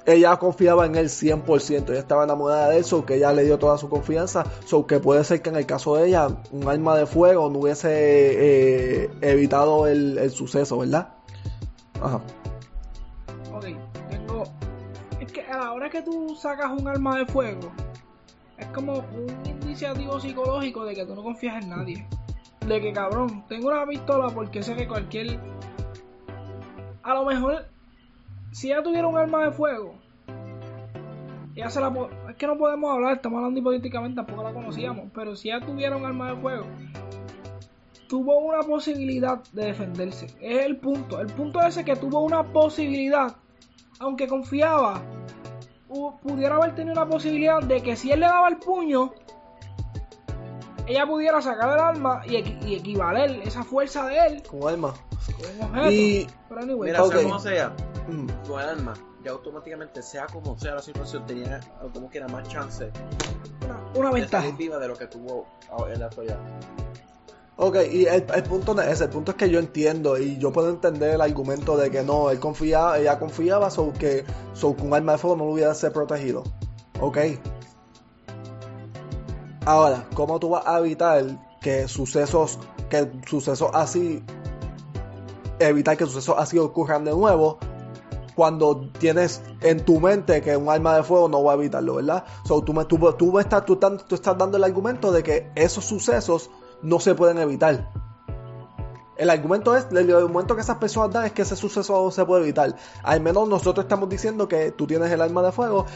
[0.06, 3.78] ella confiaba en él 100%, ella estaba enamorada de él, que ella le dio toda
[3.78, 7.06] su confianza, so que puede ser que en el caso de ella un arma de
[7.06, 11.14] fuego no hubiese eh, evitado el, suceso, ¿verdad?
[12.00, 12.20] Ajá.
[13.54, 13.66] Ok,
[14.10, 14.44] tengo.
[15.20, 17.72] Es que a la hora que tú sacas un arma de fuego,
[18.58, 22.06] es como un indiciativo psicológico de que tú no confías en nadie.
[22.66, 25.38] De que cabrón, tengo una pistola porque sé que cualquier.
[27.02, 27.66] A lo mejor,
[28.52, 29.94] si ella tuviera un arma de fuego,
[31.54, 35.10] ella se la po- Es que no podemos hablar, estamos hablando hipotéticamente, tampoco la conocíamos.
[35.14, 36.64] Pero si ella tuviera un arma de fuego,
[38.08, 40.26] tuvo una posibilidad de defenderse.
[40.40, 41.20] Es el punto.
[41.20, 43.36] El punto es que tuvo una posibilidad,
[44.00, 45.02] aunque confiaba,
[46.22, 49.12] pudiera haber tenido una posibilidad de que si él le daba el puño,
[50.86, 54.94] ella pudiera sacar el arma y, y equivaler esa fuerza de él Con arma.
[55.36, 55.90] con un objeto.
[55.90, 56.26] Y.
[56.48, 57.12] Pero anyway, Mira, ok.
[57.12, 57.72] sea como sea,
[58.08, 61.60] mm, con el arma, ya automáticamente, sea como sea la situación, tenía
[61.92, 62.90] como que era más chance
[63.64, 64.50] una, una de ventaja.
[64.58, 65.46] viva de lo que tuvo
[65.92, 66.38] en la actualidad.
[67.56, 70.38] Ok, y el, el punto no es ese, el punto es que yo entiendo y
[70.38, 74.24] yo puedo entender el argumento de que no, él confiaba, ella confiaba, so que,
[74.54, 76.42] so que un arma de fuego no lo hubiese protegido.
[77.00, 77.18] Ok.
[79.66, 81.24] Ahora, ¿cómo tú vas a evitar
[81.60, 82.58] que sucesos,
[82.90, 84.22] que sucesos así,
[85.58, 87.58] evitar que sucesos así ocurran de nuevo
[88.34, 92.24] cuando tienes en tu mente que un arma de fuego no va a evitarlo, ¿verdad?
[92.44, 96.50] So, tú, tú, tú estás dando el argumento de que esos sucesos
[96.82, 97.90] no se pueden evitar.
[99.16, 102.24] El argumento es, el argumento que esas personas dan es que ese suceso no se
[102.24, 102.74] puede evitar.
[103.02, 105.86] Al menos nosotros estamos diciendo que tú tienes el arma de fuego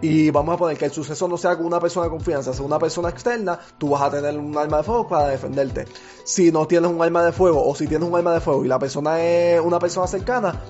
[0.00, 2.64] y vamos a poner que el suceso no sea con una persona de confianza, sea
[2.64, 5.86] una persona externa, tú vas a tener un arma de fuego para defenderte.
[6.24, 8.68] Si no tienes un arma de fuego o si tienes un arma de fuego y
[8.68, 10.60] la persona es una persona cercana,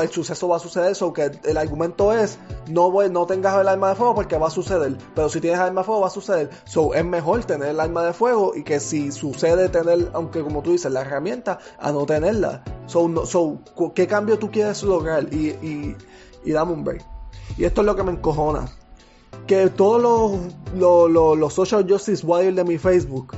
[0.00, 2.38] el suceso va a suceder, so que el argumento es
[2.68, 5.58] no voy, no tengas el arma de fuego porque va a suceder, pero si tienes
[5.60, 8.62] arma de fuego va a suceder, so es mejor tener el arma de fuego y
[8.62, 12.64] que si sucede tener, aunque como tú dices, la herramienta, a no tenerla.
[12.86, 13.58] So, no- so
[13.94, 15.26] ¿qué cambio tú quieres lograr?
[15.32, 15.96] Y, y,
[16.44, 17.04] y dame un break.
[17.58, 18.66] Y esto es lo que me encojona.
[19.46, 23.34] Que todos los, los, los, los social justice warriors de mi Facebook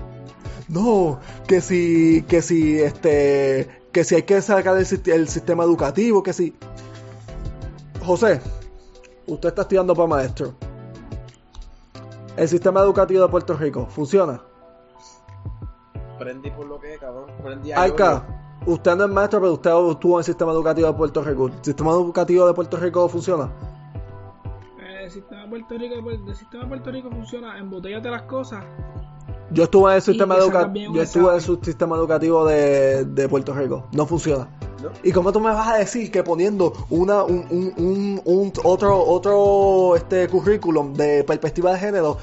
[0.68, 5.62] no, que si, que si, este, que si hay que sacar el, sist- el sistema
[5.62, 6.53] educativo, que si...
[8.05, 8.40] José,
[9.28, 10.53] usted está estudiando para maestro.
[12.36, 14.42] El sistema educativo de Puerto Rico, ¿funciona?
[16.18, 17.30] Prendí por lo que es, cabrón.
[17.42, 18.26] Prendí a Alca,
[18.66, 21.47] usted no es maestro, pero usted estuvo en el sistema educativo de Puerto Rico.
[21.47, 23.49] ¿El sistema educativo de Puerto Rico funciona?
[25.03, 28.64] El sistema de Puerto Rico, el sistema de Puerto Rico funciona, embotellate las cosas.
[29.55, 33.86] Yo estuve en el sistema Yo estuve en sistema educativo de, de Puerto Rico.
[33.92, 34.48] No funciona.
[34.82, 34.90] No.
[35.02, 39.02] ¿Y cómo tú me vas a decir que poniendo una un, un, un, un- otro
[39.02, 42.18] otro este currículum de perspectiva de género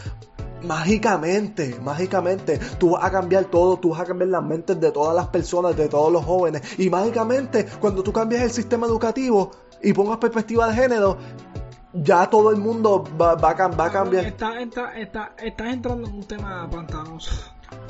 [0.63, 5.15] mágicamente, mágicamente tú vas a cambiar todo, tú vas a cambiar las mentes de todas
[5.15, 9.51] las personas, de todos los jóvenes y mágicamente cuando tú cambias el sistema educativo
[9.82, 11.17] y pongas perspectiva de género
[11.94, 14.26] ya todo el mundo va, va, a va a cambiar.
[14.26, 17.32] Está, está, está, estás entrando en un tema pantanoso.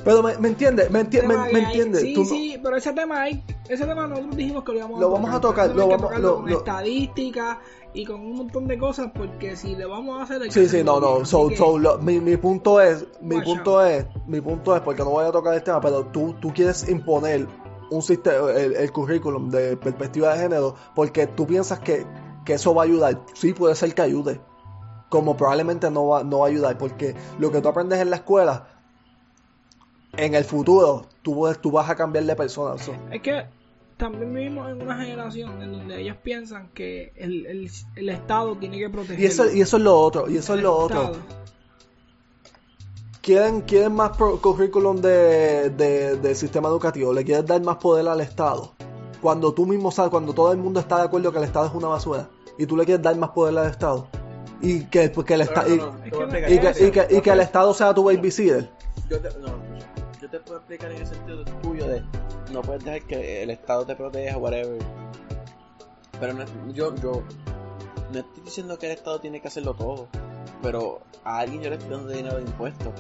[0.04, 2.02] Pero me, me entiendes, me, enti- me, entiendes.
[2.02, 5.08] Sí, no- sí, pero ese tema hay, ese tema nosotros dijimos que lo íbamos Lo
[5.08, 5.68] a vamos a tocar.
[5.70, 7.58] tocar, lo vamos- tocarlo lo- con lo- estadísticas
[7.94, 10.84] y con un montón de cosas porque si le vamos a hacer que Sí, sí,
[10.84, 11.26] no, no.
[11.26, 13.90] So, que- so, lo- mi, mi punto es, mi Watch punto out.
[13.90, 16.88] es, mi punto es, porque no voy a tocar el tema, pero tú, tú quieres
[16.88, 17.48] imponer
[17.90, 22.06] un sistema, el, el currículum de perspectiva de género, porque tú piensas que,
[22.52, 23.22] que eso va a ayudar.
[23.34, 24.42] Sí, puede ser que ayude.
[25.10, 28.18] Como probablemente no va, no va a ayudar, porque lo que tú aprendes en la
[28.18, 28.68] escuela,
[30.18, 32.78] en el futuro, tú, tú vas a cambiar de persona.
[32.78, 32.94] so.
[33.10, 33.46] Es que
[33.96, 38.78] también vivimos en una generación en donde ellos piensan que el, el, el Estado tiene
[38.80, 39.20] que proteger.
[39.20, 41.12] Y eso, y eso es lo otro, y eso es lo otro.
[43.22, 48.22] quieren, quieren más currículum de, de- del sistema educativo, le quieren dar más poder al
[48.22, 48.74] Estado.
[49.22, 51.74] Cuando tú mismo sabes, cuando todo el mundo está de acuerdo que el Estado es
[51.74, 52.28] una basura,
[52.58, 54.08] y tú le quieres dar más poder al Estado.
[54.62, 55.68] Y que, el Estado.
[55.70, 56.74] No, y, no, no, a que no- y explicar.
[56.76, 58.70] que, y que- y que el Estado sea tu babysitter.
[59.10, 59.48] Yo te, no,
[60.22, 62.04] yo te puedo explicar en el sentido tuyo de
[62.54, 64.80] no puedes dejar que el Estado te proteja, whatever.
[66.20, 67.24] Pero no, yo, yo
[68.14, 70.08] no estoy diciendo que el Estado tiene que hacerlo todo,
[70.62, 72.94] pero a alguien yo le estoy dando dinero de impuestos.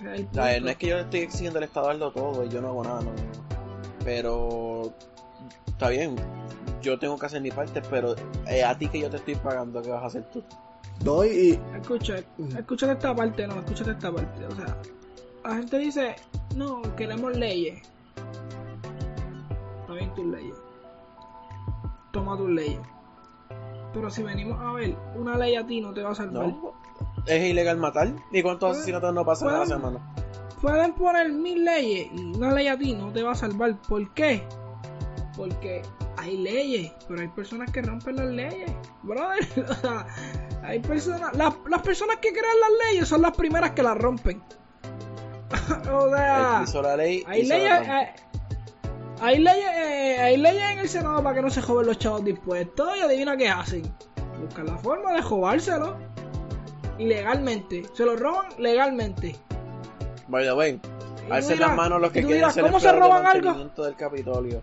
[0.00, 0.40] Sea, punto.
[0.60, 2.84] no es que yo le estoy exigiendo al Estado darlo todo y yo no hago
[2.84, 3.10] nada, no.
[4.04, 4.92] Pero
[5.66, 6.14] está bien,
[6.80, 8.14] yo tengo que hacer mi parte, pero
[8.46, 10.42] eh, a ti que yo te estoy pagando, ¿qué vas a hacer tú?
[11.04, 11.24] ¿No?
[11.24, 12.16] Y, Escucha,
[12.56, 14.46] escúchate esta parte, no, escúchate esta parte.
[14.46, 14.76] O sea,
[15.44, 16.16] la gente dice,
[16.56, 17.82] no, queremos leyes.
[19.80, 20.54] Está bien tus leyes.
[22.12, 22.80] Toma tus leyes.
[23.92, 26.48] Pero si venimos a ver, una ley a ti no te va a salvar.
[26.48, 26.72] No,
[27.26, 28.08] es ilegal matar.
[28.32, 30.14] ¿Y cuántos Pueden- asesinatos no pasan a la semana?
[30.60, 33.76] Pueden poner mil leyes y una ley a ti no te va a salvar.
[33.88, 34.42] ¿Por qué?
[35.38, 35.82] Porque
[36.16, 38.70] hay leyes, pero hay personas que rompen las leyes.
[39.04, 39.46] Brother,
[40.64, 44.42] hay personas, las, las personas que crean las leyes son las primeras que las rompen.
[45.92, 47.24] o El sea, que hizo la ley.
[47.26, 48.14] hay hizo leyes, eh,
[49.20, 52.24] hay leyes, eh, hay leyes en el Senado para que no se joven los chavos
[52.24, 53.82] de impuestos y adivina qué hacen.
[54.40, 55.96] Buscan la forma de jovárselo.
[56.98, 57.84] Ilegalmente.
[57.94, 59.36] Se lo roban legalmente.
[60.26, 60.80] By the way,
[61.30, 63.82] alcen las manos los que tú quieren dirás, ser ¿Cómo se empleados de roban algo?
[63.84, 64.62] del Capitolio.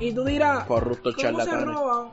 [0.00, 2.08] Y tú dirás, Corruptos ¿cómo se roban?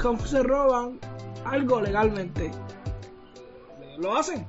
[0.00, 0.98] ¿Cómo se roban
[1.44, 2.50] algo legalmente?
[3.98, 4.46] Lo hacen.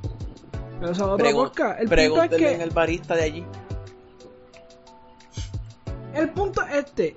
[0.80, 1.78] Pero eso es otra.
[1.80, 3.46] El punto es que en el barista de allí.
[6.14, 7.16] el punto es este.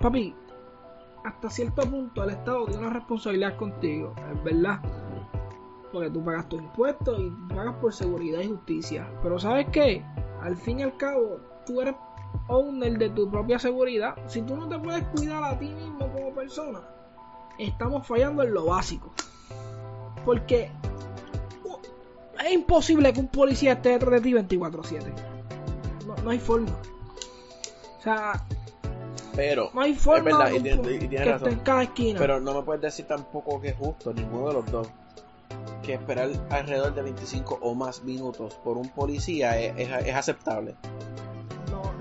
[0.00, 0.34] Papi,
[1.24, 4.80] hasta cierto punto el Estado tiene una responsabilidad contigo, es verdad.
[5.92, 9.08] Porque tú pagas tus impuestos y pagas por seguridad y justicia.
[9.22, 10.04] Pero ¿sabes qué?
[10.42, 11.94] Al fin y al cabo, tú eres
[12.48, 14.14] owner de tu propia seguridad.
[14.26, 16.80] Si tú no te puedes cuidar a ti mismo como persona,
[17.58, 19.12] estamos fallando en lo básico.
[20.24, 20.70] Porque
[22.44, 25.02] es imposible que un policía esté detrás de ti 24-7.
[26.06, 26.70] No, no hay forma.
[27.98, 28.44] O sea,
[29.34, 31.34] Pero, no hay forma es verdad, y tiene- y que razón.
[31.48, 32.18] esté en cada esquina.
[32.18, 34.88] pero no me puedes decir tampoco que es justo, ninguno de los dos.
[35.82, 40.74] Que esperar alrededor de 25 o más minutos por un policía es, es- es aceptable.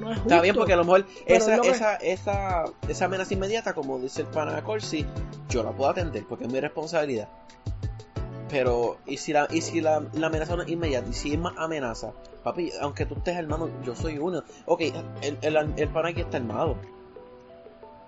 [0.08, 0.30] No, no es justo.
[0.34, 3.99] Está bien, porque a lo mejor esa, lo que- esa, esa, esa amenaza inmediata, como
[3.99, 5.05] dice el pana Corsi,
[5.49, 7.28] yo la puedo atender porque es mi responsabilidad.
[8.49, 11.10] Pero, ¿y si la, y si la, la amenaza no es inmediata?
[11.10, 12.14] ¿Y si es más amenaza?
[12.43, 14.43] Papi, aunque tú estés armado, yo soy uno.
[14.66, 14.82] Ok,
[15.22, 16.78] el, el, el pana aquí está armado.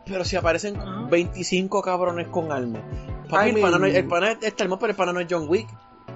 [0.06, 1.08] Pero si aparecen Ajá.
[1.10, 2.82] 25 cabrones con armas.
[3.30, 5.68] Papi, el, pana no, el pana está armado, pero el pana no es John Wick.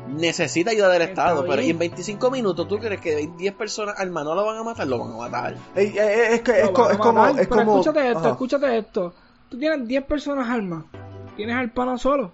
[0.08, 1.46] Necesita ayuda del Estado.
[1.48, 4.64] Pero y en 25 minutos, ¿tú crees que 10 personas armadas no lo van a
[4.64, 4.88] matar?
[4.88, 5.56] Lo van a matar.
[5.76, 7.14] Ey, eh, eh, es que es, co- como.
[7.14, 8.30] matar, Es pero como escúchate esto, ajá.
[8.32, 9.14] escúchate esto.
[9.50, 10.86] Tú tienes 10 personas armas.
[11.36, 12.32] Tienes al pana solo.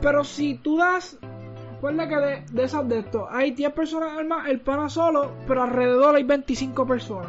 [0.00, 1.16] Pero si tú das.
[1.74, 5.64] Recuerda que de, de esas de esto, hay 10 personas armas, el pana solo, pero
[5.64, 7.26] alrededor hay 25 personas.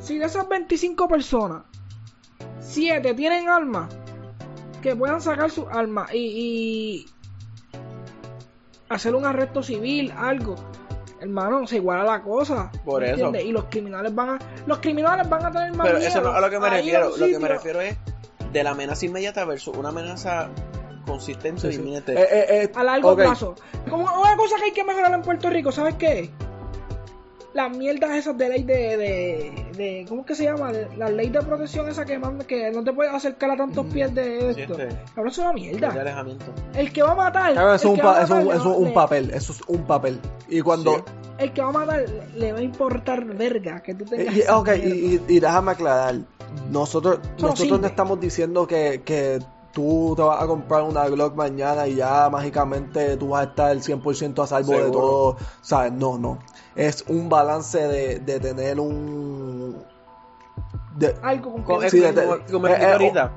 [0.00, 1.64] Si de esas 25 personas,
[2.60, 3.92] 7 tienen armas,
[4.82, 7.06] que puedan sacar sus armas y, y
[8.88, 10.56] hacer un arresto civil, algo.
[11.20, 12.70] Hermano, se iguala la cosa.
[12.84, 13.14] Por ¿me eso.
[13.14, 13.44] entiendes?
[13.44, 14.38] Y los criminales van a.
[14.66, 16.70] Los criminales van a tener más Pero miedo eso no es a lo que me
[16.70, 17.16] refiero.
[17.16, 17.96] Lo que me refiero es
[18.52, 20.48] de la amenaza inmediata versus una amenaza
[21.06, 22.12] consistente Sí, y inminente.
[22.12, 23.54] Eh, eh, eh, A largo plazo.
[23.88, 26.30] Como una cosa que hay que mejorar en Puerto Rico, ¿sabes qué?
[27.56, 30.70] Las mierdas esas de ley de, de, de ¿cómo es que se llama?
[30.98, 33.90] La ley de protección esa que manda que no te puedes acercar a tantos Mm.
[33.92, 34.76] pies de Sí, esto.
[35.26, 35.88] es una mierda.
[35.88, 36.44] alejamiento.
[36.74, 38.84] El que va a matar, Claro, eso un, pa- a eso, matar, eso es un
[38.84, 40.20] le- papel, eso es un papel.
[40.48, 40.96] Y cuando...
[40.96, 41.02] Sí.
[41.38, 42.04] El que va a matar
[42.36, 44.36] le va a importar verga que tú tengas.
[44.36, 46.16] y- ok, y, y- y déjame aclarar.
[46.70, 49.38] Nosotros, no nosotros no estamos diciendo que, que
[49.72, 53.76] tú te vas a comprar una Glock mañana y ya mágicamente tú vas a estar
[53.76, 55.36] 100% a salvo de todo.
[55.60, 55.92] ¿Sabes?
[55.92, 56.38] No, no.
[56.76, 59.76] Es un balance de, de tener un...
[60.96, 63.32] de- algo con es Sí, como, como- como eh, eh, ahorita,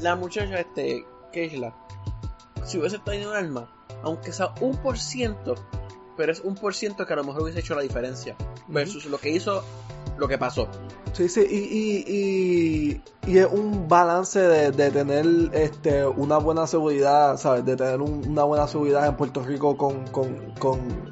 [0.00, 1.74] la muchacha este, Keishla,
[2.64, 3.68] si hubiese tenido un arma,
[4.02, 5.54] aunque sea un por ciento,
[6.16, 8.36] pero es un por ciento que a lo mejor hubiese hecho la diferencia,
[8.68, 9.64] versus lo que hizo,
[10.18, 10.68] lo que pasó.
[11.14, 16.66] Sí, sí, y, y, y, y es un balance de, de tener este, una buena
[16.66, 17.64] seguridad, ¿sabes?
[17.66, 21.11] De tener un- una buena seguridad en Puerto Rico con, con, con,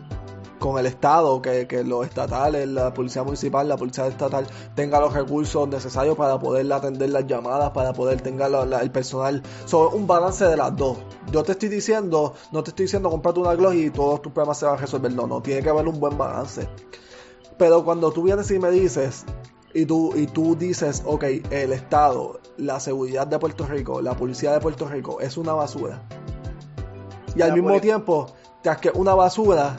[0.61, 4.46] con el Estado, que, que los estatales, la policía municipal, la policía estatal
[4.76, 8.92] tenga los recursos necesarios para poder atender las llamadas, para poder tener la- la- el
[8.92, 9.42] personal.
[9.64, 10.98] So, es un balance de las dos.
[11.32, 14.58] Yo te estoy diciendo, no te estoy diciendo comprate una Glock y todos tus problemas
[14.58, 15.12] se van a resolver.
[15.12, 16.68] No, no, tiene que haber un buen balance.
[17.58, 19.24] Pero cuando tú vienes y me dices,
[19.74, 24.52] y tú, y tú dices, ok, el Estado, la seguridad de Puerto Rico, la policía
[24.52, 26.02] de Puerto Rico es una basura.
[27.34, 28.26] Y al mismo tiempo,
[28.62, 29.76] tras que una basura,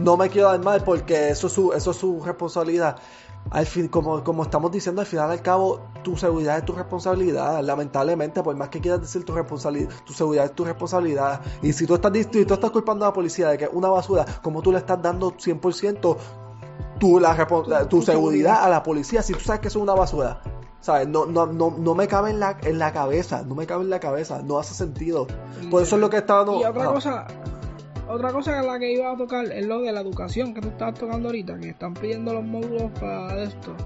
[0.00, 2.96] no me quiero dar mal porque eso es su, eso es su responsabilidad.
[3.50, 7.62] Al fin, como, como estamos diciendo, al final al cabo, tu seguridad es tu responsabilidad.
[7.62, 11.40] Lamentablemente, por más que quieras decir tu responsabilidad, tu seguridad es tu responsabilidad.
[11.62, 13.88] Y si tú estás, si tú estás culpando a la policía de que es una
[13.88, 16.16] basura, como tú le estás dando 100%
[16.98, 19.78] tu, la, Tu- la- tu tu seguridad a la policía si tú sabes que eso
[19.78, 20.40] es una basura?
[20.80, 21.08] ¿Sabes?
[21.08, 23.90] No, no, no, no me cabe en la, en la cabeza, no me cabe en
[23.90, 25.26] la cabeza, no hace sentido.
[25.70, 26.60] Por eso es lo que está dando...
[26.60, 27.26] Y otra cosa,
[28.08, 30.68] otra cosa que la que iba a tocar es lo de la educación que tú
[30.68, 33.76] estabas tocando ahorita, que están pidiendo los módulos para esto.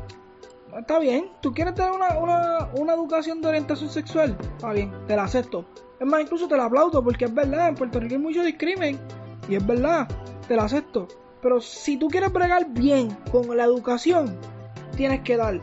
[0.79, 5.16] Está bien, tú quieres tener una, una, una educación de orientación sexual, está bien, te
[5.16, 5.66] la acepto.
[6.01, 8.99] Es más, incluso te la aplaudo porque es verdad, en Puerto Rico hay mucho discrimen
[9.49, 10.09] y es verdad,
[10.49, 11.09] te la acepto.
[11.43, 14.39] Pero si tú quieres bregar bien con la educación,
[14.97, 15.61] tienes que dar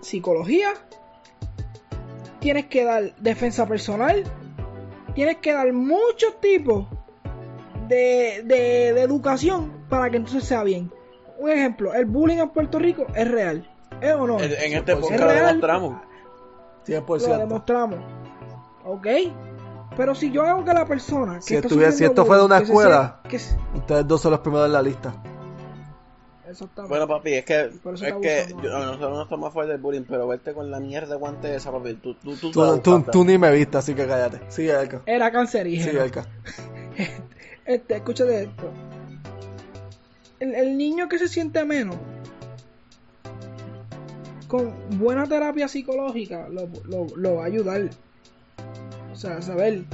[0.00, 0.74] psicología,
[2.40, 4.22] tienes que dar defensa personal,
[5.14, 6.86] tienes que dar muchos tipos
[7.88, 10.90] de, de, de educación para que entonces sea bien.
[11.38, 13.68] Un ejemplo, el bullying en Puerto Rico es real.
[14.00, 14.38] ¿Es o no?
[14.40, 15.46] En, en este Es podcast lo real.
[15.46, 16.02] demostramos.
[16.86, 17.28] 100%.
[17.28, 17.98] Lo demostramos.
[18.84, 19.06] ¿Ok?
[19.96, 22.56] Pero si yo hago que la persona que Si está estuviera- si esto fuera una
[22.60, 23.20] bullying, que se escuela.
[23.22, 25.14] sea- que se- Ustedes dos son los primeros en la lista.
[26.48, 26.88] Exactamente.
[26.90, 27.80] Bueno, papi, es que, es
[28.20, 31.54] que yo- nosotros no estamos fuera del bullying, pero verte con la mierda de guante
[31.54, 34.40] esa, papi, tú, tú, tú, Tú, tú ni me viste, así que cállate.
[34.48, 35.00] Sigue, Elka.
[35.06, 35.90] Era cancerígeno.
[35.90, 36.26] Sigue, Elka.
[37.64, 38.70] Este, escúchate esto.
[40.40, 41.96] El, niño que se siente menos,
[44.48, 47.88] con buena terapia psicológica, lo va a ayudar.
[49.10, 49.84] O sea, saber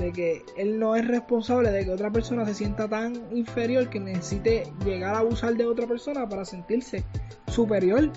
[0.00, 4.00] de que él no es responsable de que otra persona se sienta tan inferior que
[4.00, 7.04] necesite llegar a abusar de otra persona para sentirse
[7.48, 8.10] superior.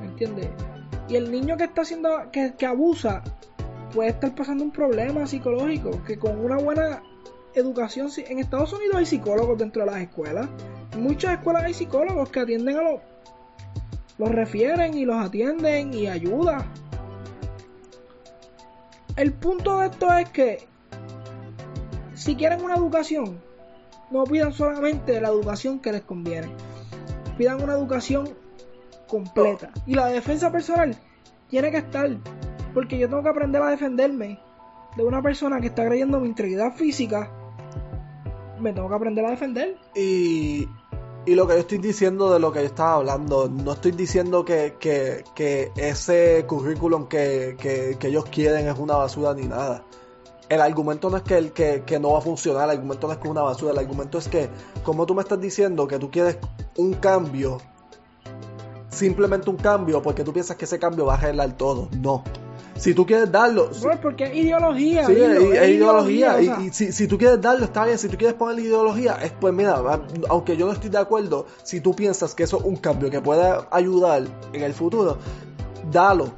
[0.00, 0.48] ¿Me entiendes?
[1.08, 3.24] Y el niño que está haciendo, que, que abusa,
[3.92, 7.02] puede estar pasando un problema psicológico que con una buena
[7.60, 10.48] educación en Estados Unidos hay psicólogos dentro de las escuelas.
[10.92, 13.00] En muchas escuelas hay psicólogos que atienden a los
[14.18, 16.66] los refieren y los atienden y ayuda.
[19.16, 20.68] El punto de esto es que
[22.14, 23.40] si quieren una educación
[24.10, 26.48] no pidan solamente la educación que les conviene.
[27.36, 28.28] Pidan una educación
[29.06, 29.70] completa.
[29.86, 30.96] Y la defensa personal
[31.48, 32.10] tiene que estar
[32.74, 34.40] porque yo tengo que aprender a defenderme
[34.96, 37.30] de una persona que está agrediendo mi integridad física,
[38.60, 39.76] me tengo que aprender a defender.
[39.94, 40.68] Y,
[41.26, 44.44] y lo que yo estoy diciendo de lo que yo estaba hablando, no estoy diciendo
[44.44, 49.84] que, que, que ese currículum que, que, ellos quieren es una basura ni nada.
[50.48, 53.18] El argumento no es que, el, que no va a funcionar, el argumento no es
[53.18, 54.48] que es una basura, el argumento es que,
[54.82, 56.38] como tú me estás diciendo que tú quieres
[56.78, 57.58] un cambio,
[58.88, 61.88] simplemente un cambio, porque tú piensas que ese cambio va a arreglar todo.
[62.00, 62.24] No.
[62.78, 65.04] Si tú quieres darlo, es porque es ideología.
[65.06, 66.36] Sí, es, es es ideología.
[66.36, 67.98] o Y, sea, y si, si tú quieres darlo, está bien.
[67.98, 69.82] Si tú quieres poner ideología, es pues mira,
[70.28, 73.20] aunque yo no estoy de acuerdo, si tú piensas que eso es un cambio que
[73.20, 74.22] pueda ayudar
[74.52, 75.18] en el futuro,
[75.90, 76.30] dalo.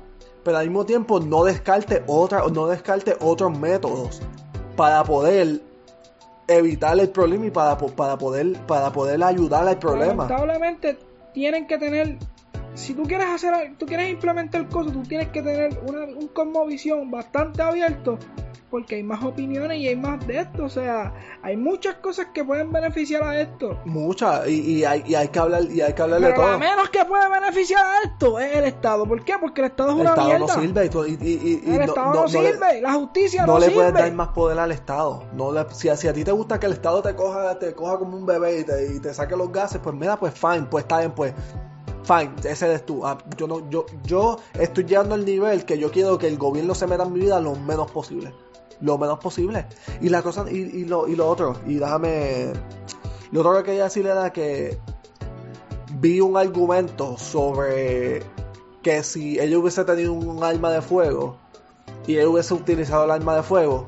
[0.42, 4.22] Pero al mismo tiempo no descarte otra, no descarte otros métodos
[4.76, 5.60] para poder
[6.48, 10.24] evitar el problema y para, para poder para poder ayudar al problema.
[10.24, 10.98] Lamentablemente
[11.34, 12.16] tienen que tener,
[12.74, 17.10] si tú quieres hacer, tú quieres implementar cosas, tú tienes que tener una, un cosmovisión
[17.10, 18.18] bastante abierto,
[18.70, 21.12] porque hay más opiniones y hay más de esto, o sea,
[21.42, 23.76] hay muchas cosas que pueden beneficiar a esto.
[23.84, 26.50] Mucha y, y hay, y hay que hablar y hay que hablar de Pero todo.
[26.52, 29.04] la menos que puede beneficiar a esto es el Estado.
[29.06, 29.34] ¿Por qué?
[29.40, 30.46] Porque el Estado es El una Estado mierda.
[30.46, 33.52] no sirve y, y- el no- Estado no- no, no le- sirve, la justicia no
[33.54, 33.74] no, le sirve.
[33.76, 35.24] puedes dar más poder al Estado.
[35.34, 37.98] No le- si, si a ti te gusta que el Estado te coja, te coja
[37.98, 40.84] como un bebé y te, y te saque los gases, pues mira, pues fine, pues
[40.84, 41.34] está bien, pues
[42.04, 43.06] fine, ese eres tú.
[43.06, 46.74] Ah, yo no, yo, yo estoy llegando al nivel que yo quiero que el gobierno
[46.74, 48.34] se meta en mi vida lo menos posible.
[48.80, 49.66] Lo menos posible.
[50.00, 52.52] Y la cosa, y, lo, y lo otro, y déjame.
[53.30, 54.78] Lo otro que quería decir era que
[56.00, 58.22] vi un argumento sobre
[58.82, 61.36] que si ella hubiese tenido un arma de fuego
[62.06, 63.84] y él hubiese utilizado el arma de fuego,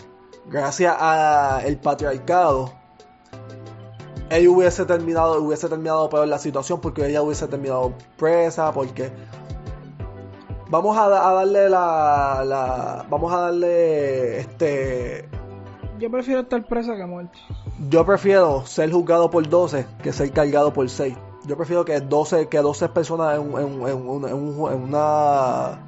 [0.46, 2.72] gracias a el patriarcado,
[4.36, 9.10] ella hubiese terminado, hubiese terminado peor la situación porque ella hubiese terminado presa, porque
[10.68, 15.28] vamos a, da- a darle la, la, vamos a darle este,
[15.98, 17.38] Yo prefiero estar presa que muerto.
[17.90, 21.14] yo prefiero ser juzgado por 12 que ser cargado por 6.
[21.44, 23.58] Yo prefiero que 12, que 12 personas en, en-
[23.88, 25.78] en un- en un- en una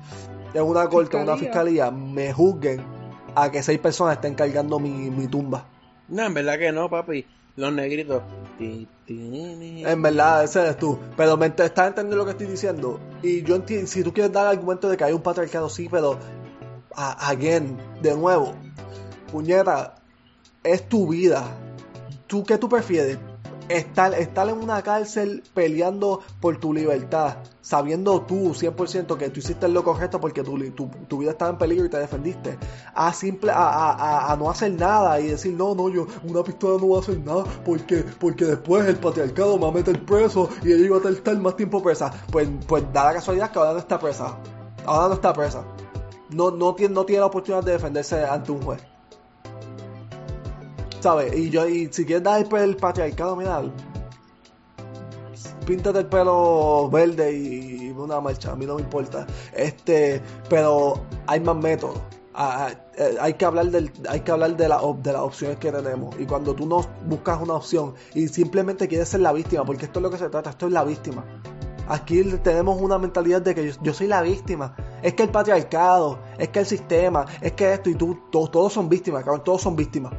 [0.53, 1.86] en una corte, en una Fiscalía.
[1.86, 2.84] fiscalía, me juzguen
[3.34, 5.64] a que 6 personas estén cargando mi, mi tumba.
[6.09, 7.26] No, en verdad que no, papi.
[7.57, 8.22] Los negritos.
[9.09, 10.98] En verdad, ese eres tú.
[11.16, 12.98] Pero me estás entendiendo lo que estoy diciendo.
[13.22, 16.18] Y yo entiendo, si tú quieres dar argumento de que hay un patriarcado, sí, pero
[16.96, 18.55] a- again, de nuevo,
[19.30, 19.94] puñeta,
[20.62, 21.44] es tu vida.
[22.26, 23.18] ¿Tú qué tú prefieres?
[23.69, 29.69] Estar, estar en una cárcel peleando por tu libertad, sabiendo tú 100% que tú hiciste
[29.69, 32.59] lo correcto porque tu, tu, tu vida estaba en peligro y te defendiste,
[32.95, 36.43] a simple a, a- a- a no hacer nada y decir no, no, yo una
[36.43, 40.05] pistola no va a hacer nada porque, porque después el patriarcado me va a meter
[40.05, 42.12] preso y ella iba a estar más tiempo presa.
[42.31, 44.37] Pues, pues da la casualidad que ahora no está presa.
[44.85, 45.65] Ahora no está presa.
[46.29, 48.83] No, no, tiene, no tiene la oportunidad de defenderse ante un juez.
[51.05, 51.36] ¿Sabes?
[51.36, 53.61] Y yo, y si quieres dar el, patriarcado, mira,
[55.66, 59.26] píntate el pelo verde y, una marcha, a mí no me importa.
[59.52, 62.00] Este, pero hay más métodos.
[62.32, 65.59] Ah, ah, eh, hay que hablar del, hay que hablar de, la, de las opciones
[65.59, 66.18] que tenemos.
[66.18, 69.98] Y cuando tú no buscas una opción y simplemente quieres ser la víctima, porque esto
[69.98, 71.22] es lo que se trata, esto es la víctima.
[71.86, 74.74] Aquí tenemos una mentalidad de que yo, soy la víctima.
[75.02, 78.72] Es que el patriarcado, es que el sistema, es que esto y tú, todos, todos
[78.72, 80.14] son víctimas, cabrón, todos son víctimas.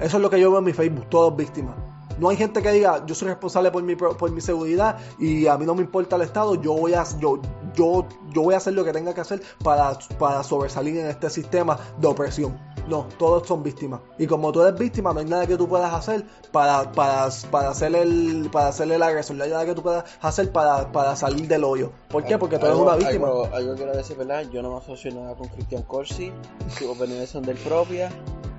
[0.00, 1.74] Eso es lo que yo veo en mi Facebook, todos víctimas.
[2.18, 5.58] No hay gente que diga, yo soy responsable por mi, por mi seguridad y a
[5.58, 7.40] mí no me importa el Estado, yo voy a, yo,
[7.74, 11.28] yo, yo voy a hacer lo que tenga que hacer para, para sobresalir en este
[11.28, 12.58] sistema de opresión.
[12.88, 14.00] No, todos son víctimas.
[14.16, 17.70] Y como tú eres víctima, no hay nada que tú puedas hacer para, para, para,
[17.70, 19.36] hacer, el, para hacer el agresor.
[19.36, 21.90] No hay nada que tú puedas hacer para, para salir del hoyo.
[22.08, 22.38] ¿Por qué?
[22.38, 23.26] Porque tú eres una víctima.
[23.26, 24.44] Algo, algo quiero decir, ¿verdad?
[24.52, 26.32] Yo no me asocio nada con Christian Corsi.
[26.78, 28.08] Sus opiniones son del propia.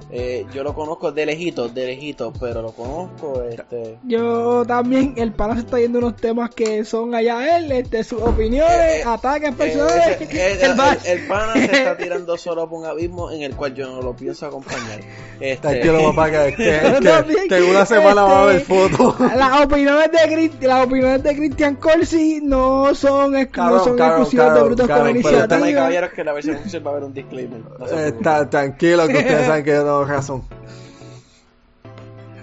[0.10, 3.44] Eh, yo lo conozco de lejito, de lejito, pero lo conozco.
[3.44, 8.06] Este, Yo también, el pana se está yendo unos temas que son allá él, este,
[8.06, 10.22] sus opiniones, Eh, eh, ataques eh, personales.
[10.22, 13.54] ese- el el, el- el pana se está tirando solo por un abismo en el
[13.56, 15.02] cual yo no lo pienso acompañar.
[15.42, 18.56] Este, Tranquilo, papá, que, que, Yo que- también, que en una semana va a haber
[18.62, 19.20] este, fotos.
[19.36, 24.64] Las opiniones de las opiniones de Christian Corsi no son, no son cabrón, exclusivas de
[24.64, 25.80] Brutos cabrón, con pero Pero iniciativa.
[25.82, 27.60] caballeros, que la versión va a haber un disclaimer.
[27.78, 28.14] No Eh,
[28.50, 30.44] tranquilo, que ustedes saben que yo tengo razón.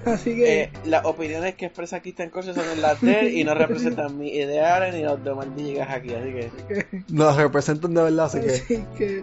[0.07, 3.55] Así que, Eh, las opiniones que expresa Christian Corsi son las de él y no
[3.55, 8.41] representan mis ideales ni los de Villegas aquí, así que Nos representan de verdad, así
[8.41, 8.51] que.
[8.51, 9.23] así que,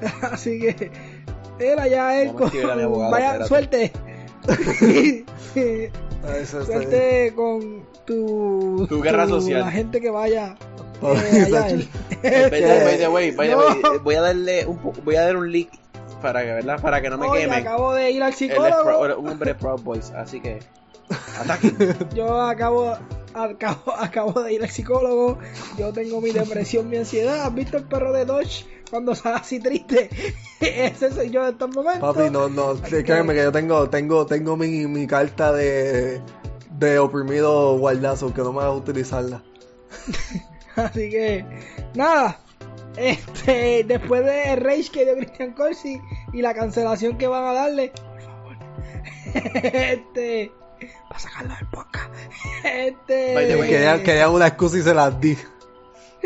[0.30, 0.90] así que,
[1.58, 2.32] él allá él
[2.76, 3.48] mi abogado, vaya, espérate.
[3.48, 3.92] suerte.
[6.40, 9.60] Eso Suerte con tu, Tu guerra social.
[9.60, 10.54] La gente que vaya.
[11.02, 11.74] Eh, allá exacto.
[11.74, 11.88] él.
[12.22, 13.58] By the- by the way, by the No.
[13.66, 15.70] way, eh, voy a darle un voy a dar un leak
[16.20, 16.80] para que, ¿verdad?
[16.80, 17.58] Para que no me Hoy quemen.
[17.60, 18.82] acabo de ir al Él es psicólogo.
[19.00, 20.60] pro- un hombre Proud Boys, así que
[21.38, 21.76] ataquen.
[22.14, 22.96] Yo acabo,
[23.34, 25.38] acabo, acabo de ir al psicólogo.
[25.78, 27.42] Yo tengo mi depresión, mi ansiedad.
[27.46, 30.10] ¿Has visto el perro de Dodge cuando sale así triste?
[30.60, 32.14] Ese soy yo en estos momentos.
[32.14, 36.20] Papi, no, no, Así créeme que- que yo tengo, tengo, tengo mi, mi carta de,
[36.72, 39.42] de oprimido guardazo, que no me vas a utilizarla.
[40.76, 41.44] Así que,
[41.94, 42.38] nada.
[42.96, 46.00] Este, después de Rage que dio Christian Corsi
[46.32, 48.56] y la cancelación que van a darle, por favor.
[49.64, 50.52] Este,
[51.08, 52.10] para sacarlo del podcast.
[52.64, 55.38] Este, way, Querían, querían una excusa y se las di.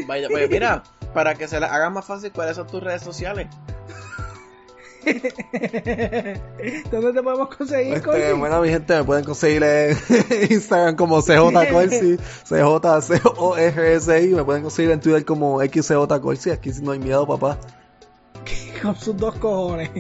[0.07, 3.47] Vaya, pues mira, para que se la haga más fácil, ¿cuáles son tus redes sociales?
[6.91, 8.33] ¿Dónde te podemos conseguir, Este, Corsi?
[8.39, 9.97] bueno, mi gente, me pueden conseguir en
[10.51, 12.17] Instagram como CJ Corsi,
[12.49, 17.59] CJ-C-O-R-S-I, me pueden conseguir en Twitter como XCJ Corsi, aquí no hay miedo, papá.
[18.83, 19.91] con sus dos cojones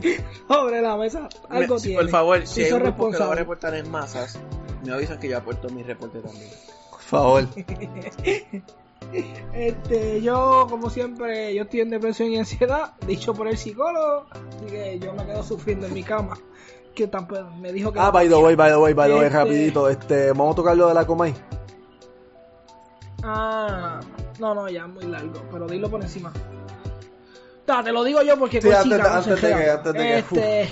[0.48, 1.28] sobre la mesa.
[1.48, 2.00] Algo Me- tiene.
[2.02, 4.38] por favor, si hay un grupo que lo va a reportar en masas,
[4.84, 6.50] me avisan que yo aporto mi reporte también.
[6.90, 7.48] Por favor.
[9.52, 14.66] Este, yo, como siempre, yo estoy en depresión y ansiedad, dicho por el psicólogo, así
[14.66, 16.36] que yo me quedo sufriendo en mi cama.
[16.94, 17.98] Que tampoco me dijo que.
[17.98, 20.56] Ah, by the way, by the way, by the way, Este- rapidito, este, vamos a
[20.56, 21.34] tocar lo de la Comay.
[23.22, 24.00] Ah,
[24.38, 26.32] no, no, ya es muy largo, pero dilo por encima.
[27.64, 29.92] Ta, te lo digo yo porque Sí, antes de- cabrón, antes se de que- antes
[29.92, 30.68] de que- Este,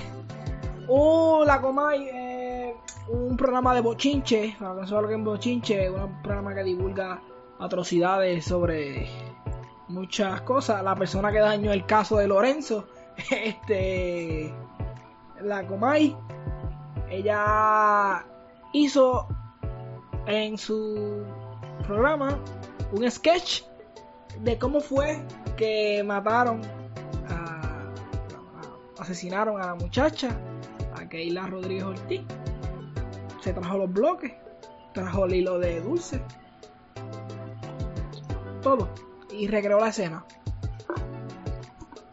[0.88, 2.74] uh, la Comay, eh,
[3.08, 7.20] un programa de bochinche, para que no que bochinche, un programa que divulga
[7.62, 9.08] atrocidades sobre
[9.88, 10.82] muchas cosas.
[10.82, 12.88] La persona que dañó el caso de Lorenzo,
[13.30, 14.52] este,
[15.40, 16.16] la Comay,
[17.08, 18.26] ella
[18.72, 19.28] hizo
[20.26, 21.24] en su
[21.86, 22.38] programa
[22.92, 23.62] un sketch
[24.40, 25.22] de cómo fue
[25.56, 26.62] que mataron
[28.98, 30.28] asesinaron a la muchacha
[30.94, 32.20] a Keila Rodríguez Ortiz
[33.40, 34.32] se trajo los bloques
[34.94, 36.22] trajo el hilo de dulce
[38.62, 38.88] todo
[39.30, 40.24] y recreó la escena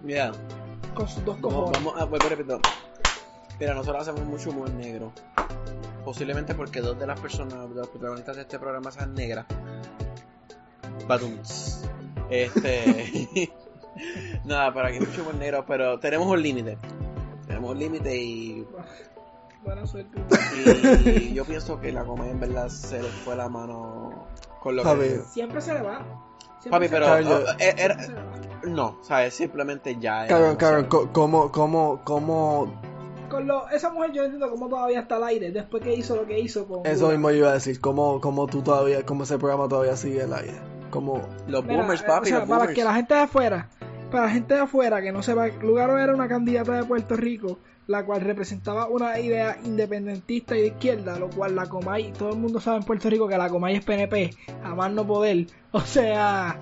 [0.02, 0.32] Mira,
[0.94, 2.58] con sus dos cojones vamos a vuelvo a repetir.
[3.60, 5.12] Mira, nosotros hacemos mucho humor negro.
[6.06, 9.46] Posiblemente porque dos de las personas, de los protagonistas de este programa sean negras.
[11.06, 11.84] Badums.
[12.30, 13.52] Este.
[14.46, 16.78] Nada, para que mucho humor negro, pero tenemos un límite.
[17.46, 18.66] Tenemos un límite y,
[19.64, 20.22] buena suerte
[21.06, 24.28] y yo pienso que la comedia en verdad se le fue la mano
[24.62, 25.22] con lo que.
[25.32, 26.29] siempre se le va
[26.70, 27.20] Papi, pero.
[27.20, 27.56] le va.
[28.64, 29.34] no, ¿sabes?
[29.34, 30.24] Simplemente ya.
[30.24, 30.90] demasiado.
[30.90, 32.74] co- ¿cómo, cómo, cómo,
[33.30, 36.16] con lo, esa mujer yo no entiendo cómo todavía está al aire después que hizo
[36.16, 39.24] lo que hizo con eso mismo yo iba a decir, cómo, cómo tú todavía, cómo
[39.24, 40.60] ese programa todavía sigue al aire?
[40.90, 41.22] ¿Cómo?
[41.48, 42.76] Los Mira, boomers, eh, papi, o sea, los para boomers.
[42.76, 43.70] que la gente de afuera,
[44.10, 47.60] para la gente de afuera que no sepa, Lugaro era una candidata de Puerto Rico,
[47.88, 52.38] la cual representaba una idea independentista y de izquierda, lo cual la Comay, todo el
[52.38, 54.32] mundo sabe en Puerto Rico que la Comay es PNP,
[54.64, 55.48] a más no poder.
[55.72, 56.60] O sea,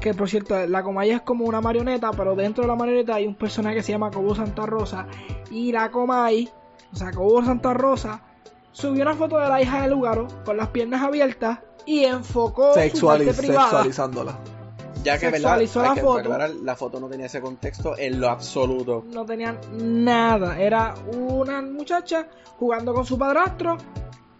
[0.00, 3.26] que por cierto, la Comay es como una marioneta, pero dentro de la marioneta hay
[3.26, 5.06] un personaje que se llama Cobo Santa Rosa,
[5.50, 6.48] y la Comay,
[6.92, 8.22] o sea, Cobo Santa Rosa,
[8.72, 13.06] subió una foto de la hija de Lugaro con las piernas abiertas y enfocó su
[13.06, 13.64] parte privada.
[13.64, 14.38] sexualizándola.
[15.02, 15.56] Ya que, ¿verdad?
[15.58, 16.18] sexualizó Hay la que foto.
[16.18, 19.04] aclarar, la foto no tenía ese contexto en lo absoluto.
[19.06, 20.58] no tenían nada.
[20.60, 22.26] Era una muchacha
[22.58, 23.76] jugando con su padrastro.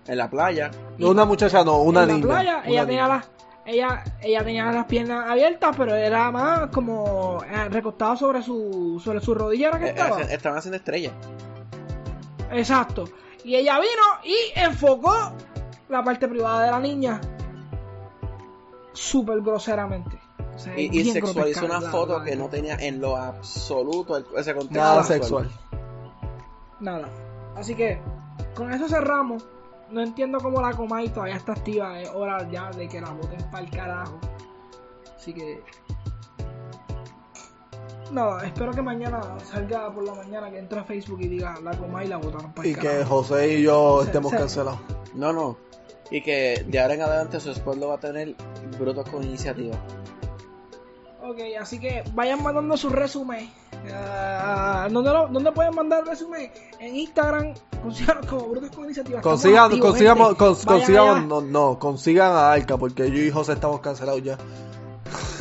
[0.07, 0.71] En la playa.
[0.99, 2.21] No una muchacha, no, una en niña.
[2.27, 2.57] la playa.
[2.59, 2.87] una Ella niña.
[2.87, 3.31] tenía las
[3.67, 9.21] ella, ella tenía las piernas abiertas, pero era más como eh, recostada sobre su sobre
[9.21, 10.21] su rodilla era que Eh, estaba.
[10.23, 11.13] eh, estaban haciendo estrellas.
[12.51, 13.05] Exacto.
[13.45, 15.15] Y ella vino y enfocó
[15.89, 17.21] la parte privada de la niña
[18.93, 20.19] súper groseramente.
[20.55, 24.27] O sea, Y, y sexualizó una foto la- que no tenía en lo absoluto el-
[24.37, 24.79] ese contexto.
[24.81, 25.51] Nada sexual.
[26.81, 27.09] Nada.
[27.57, 28.01] Así que
[28.55, 29.45] con eso cerramos.
[29.91, 32.01] No entiendo cómo la Comay todavía está activa.
[32.01, 34.19] Es hora ya de que la voten para el carajo.
[35.17, 35.63] Así que.
[38.13, 41.77] Nada, espero que mañana salga por la mañana que entre a Facebook y diga la
[41.77, 43.23] Comay la votaron para el Y que carajo.
[43.23, 44.81] José y yo Se- estemos se- cancelados.
[45.15, 45.57] No, no.
[46.11, 48.35] Y que de ahora en adelante su spot lo va a tener
[48.81, 49.77] bruto con iniciativa.
[51.31, 53.49] Ok, así que vayan mandando su resumen.
[53.93, 56.51] Ah, ¿dónde, lo- dónde pueden mandar el resumen?
[56.81, 59.21] En Instagram, consigan como Brutos con Iniciativa.
[59.21, 63.81] Consigan, activos, consigamos, cons- consigamos, no, no, consigan a Arca, porque yo y José estamos
[63.81, 64.39] cancelados ya.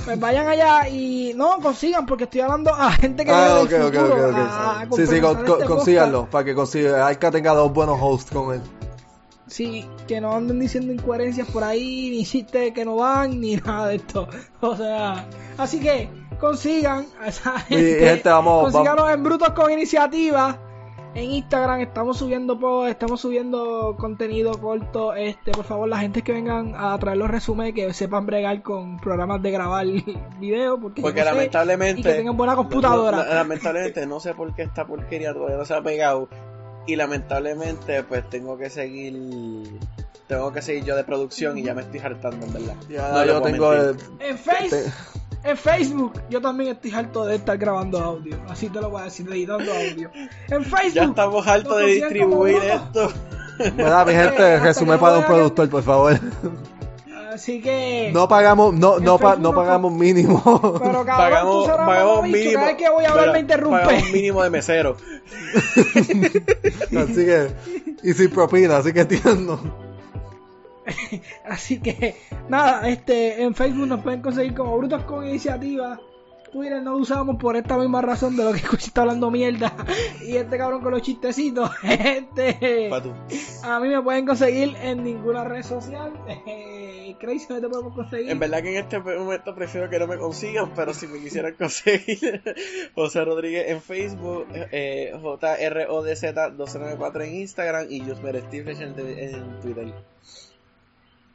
[0.06, 3.86] Pues vayan allá y no consigan porque estoy hablando a gente que Ah, ok, viene
[3.86, 4.38] ok, del futuro, ok, ok.
[4.38, 8.32] a- a Sí, sí, con- este consíganlo, para que consiga, Arca tenga dos buenos hosts
[8.32, 8.62] con él.
[9.50, 13.88] Sí, que no anden diciendo incoherencias por ahí, ni chistes que no van, ni nada
[13.88, 14.28] de esto.
[14.62, 15.26] O sea,
[15.58, 16.10] así que
[16.40, 18.00] consigan a esa gente.
[18.00, 19.14] gente, vamos, Consíganos vamos.
[19.14, 20.58] en Brutos con Iniciativa.
[21.16, 25.16] En Instagram estamos subiendo posts, estamos subiendo contenido corto.
[25.16, 29.00] Este, por favor, la gente que vengan a traer los resúmenes que sepan bregar con
[29.00, 29.88] programas de grabar
[30.40, 32.02] video, porque, no sé, lamentablemente.
[32.02, 33.18] y que tengan buena computadora.
[33.18, 36.30] no- no- lamentablemente no sé por qué esta porquería todavía no se ha pegado.
[36.90, 39.80] Y lamentablemente, pues tengo que seguir.
[40.28, 42.76] Tengo que seguir yo de producción y ya me estoy hartando, en verdad.
[42.90, 44.92] Ya No yo tengo el- En Facebook,
[45.44, 48.38] en Facebook, yo también estoy harto de estar grabando audio.
[48.50, 50.10] Así te lo voy a decir, editando audio.
[50.50, 50.94] En Facebook.
[50.94, 53.12] Ya estamos hartos de distribuir esto.
[53.76, 56.20] Mira, mi gente, hasta resume que para un productor, por favor.
[57.34, 58.10] Así que.
[58.14, 60.42] No pagamos, no, no, pa- no pagamos mínimo.
[60.82, 62.54] Pero cabrón, tú Pagamos, serás pagamos mamabicho, mínimo.
[62.56, 63.80] Cada vez que voy a hablar Mira, me interrumpe.
[63.86, 64.98] Pagamos mínimo de mesero.
[66.98, 67.48] así que,
[68.04, 69.60] y sin propina, así que entiendo.
[71.48, 72.16] Así que,
[72.48, 76.00] nada, este, en Facebook nos pueden conseguir como Brutos con Iniciativa.
[76.52, 79.74] Twitter no usamos por esta misma razón de lo que está hablando mierda.
[80.22, 81.70] Y este cabrón con los chistecitos.
[82.10, 82.90] Este,
[83.64, 86.14] a mí me pueden conseguir en ninguna red social.
[86.28, 86.90] Eh,
[87.20, 88.32] Crazy, ¿dónde te podemos conseguir?
[88.32, 91.56] En verdad que en este momento prefiero que no me consigan, pero si me quisieran
[91.56, 92.42] conseguir,
[92.96, 98.46] José Rodríguez en Facebook, eh, JRODZ1294 en Instagram y Jusmer en,
[99.00, 99.94] en Twitter.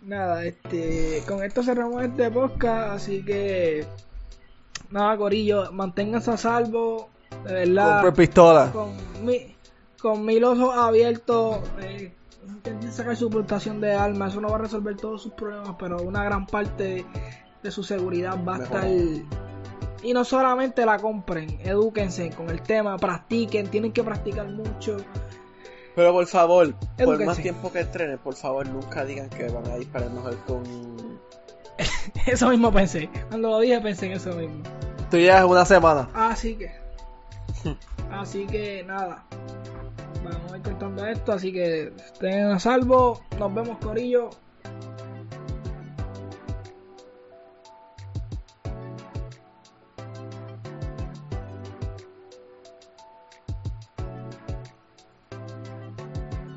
[0.02, 3.86] Nada, este, con esto cerramos este podcast, así que
[4.90, 7.08] nada, Corillo, manténganse a salvo,
[7.44, 8.70] de verdad, Compre pistola.
[8.72, 8.92] con,
[9.24, 9.56] mi,
[10.00, 12.12] con mil ojos abiertos, eh,
[12.46, 16.02] intenten sacar su puntuación de alma, eso no va a resolver todos sus problemas, pero
[16.02, 17.04] una gran parte
[17.62, 18.84] de su seguridad va a estar...
[20.02, 24.98] Y no solamente la compren, edúquense con el tema, practiquen, tienen que practicar mucho.
[25.94, 29.76] Pero por favor, por más tiempo que estrenen, por favor nunca digan que van a
[29.76, 30.62] disparar mejor con...
[32.26, 34.62] Eso mismo pensé, cuando lo dije pensé en eso mismo.
[35.10, 36.08] Tú ya es una semana.
[36.14, 36.72] Así que.
[38.10, 39.24] Así que nada.
[40.24, 41.32] Vamos a ir cortando esto.
[41.32, 43.20] Así que estén a salvo.
[43.38, 44.30] Nos vemos, Corillo.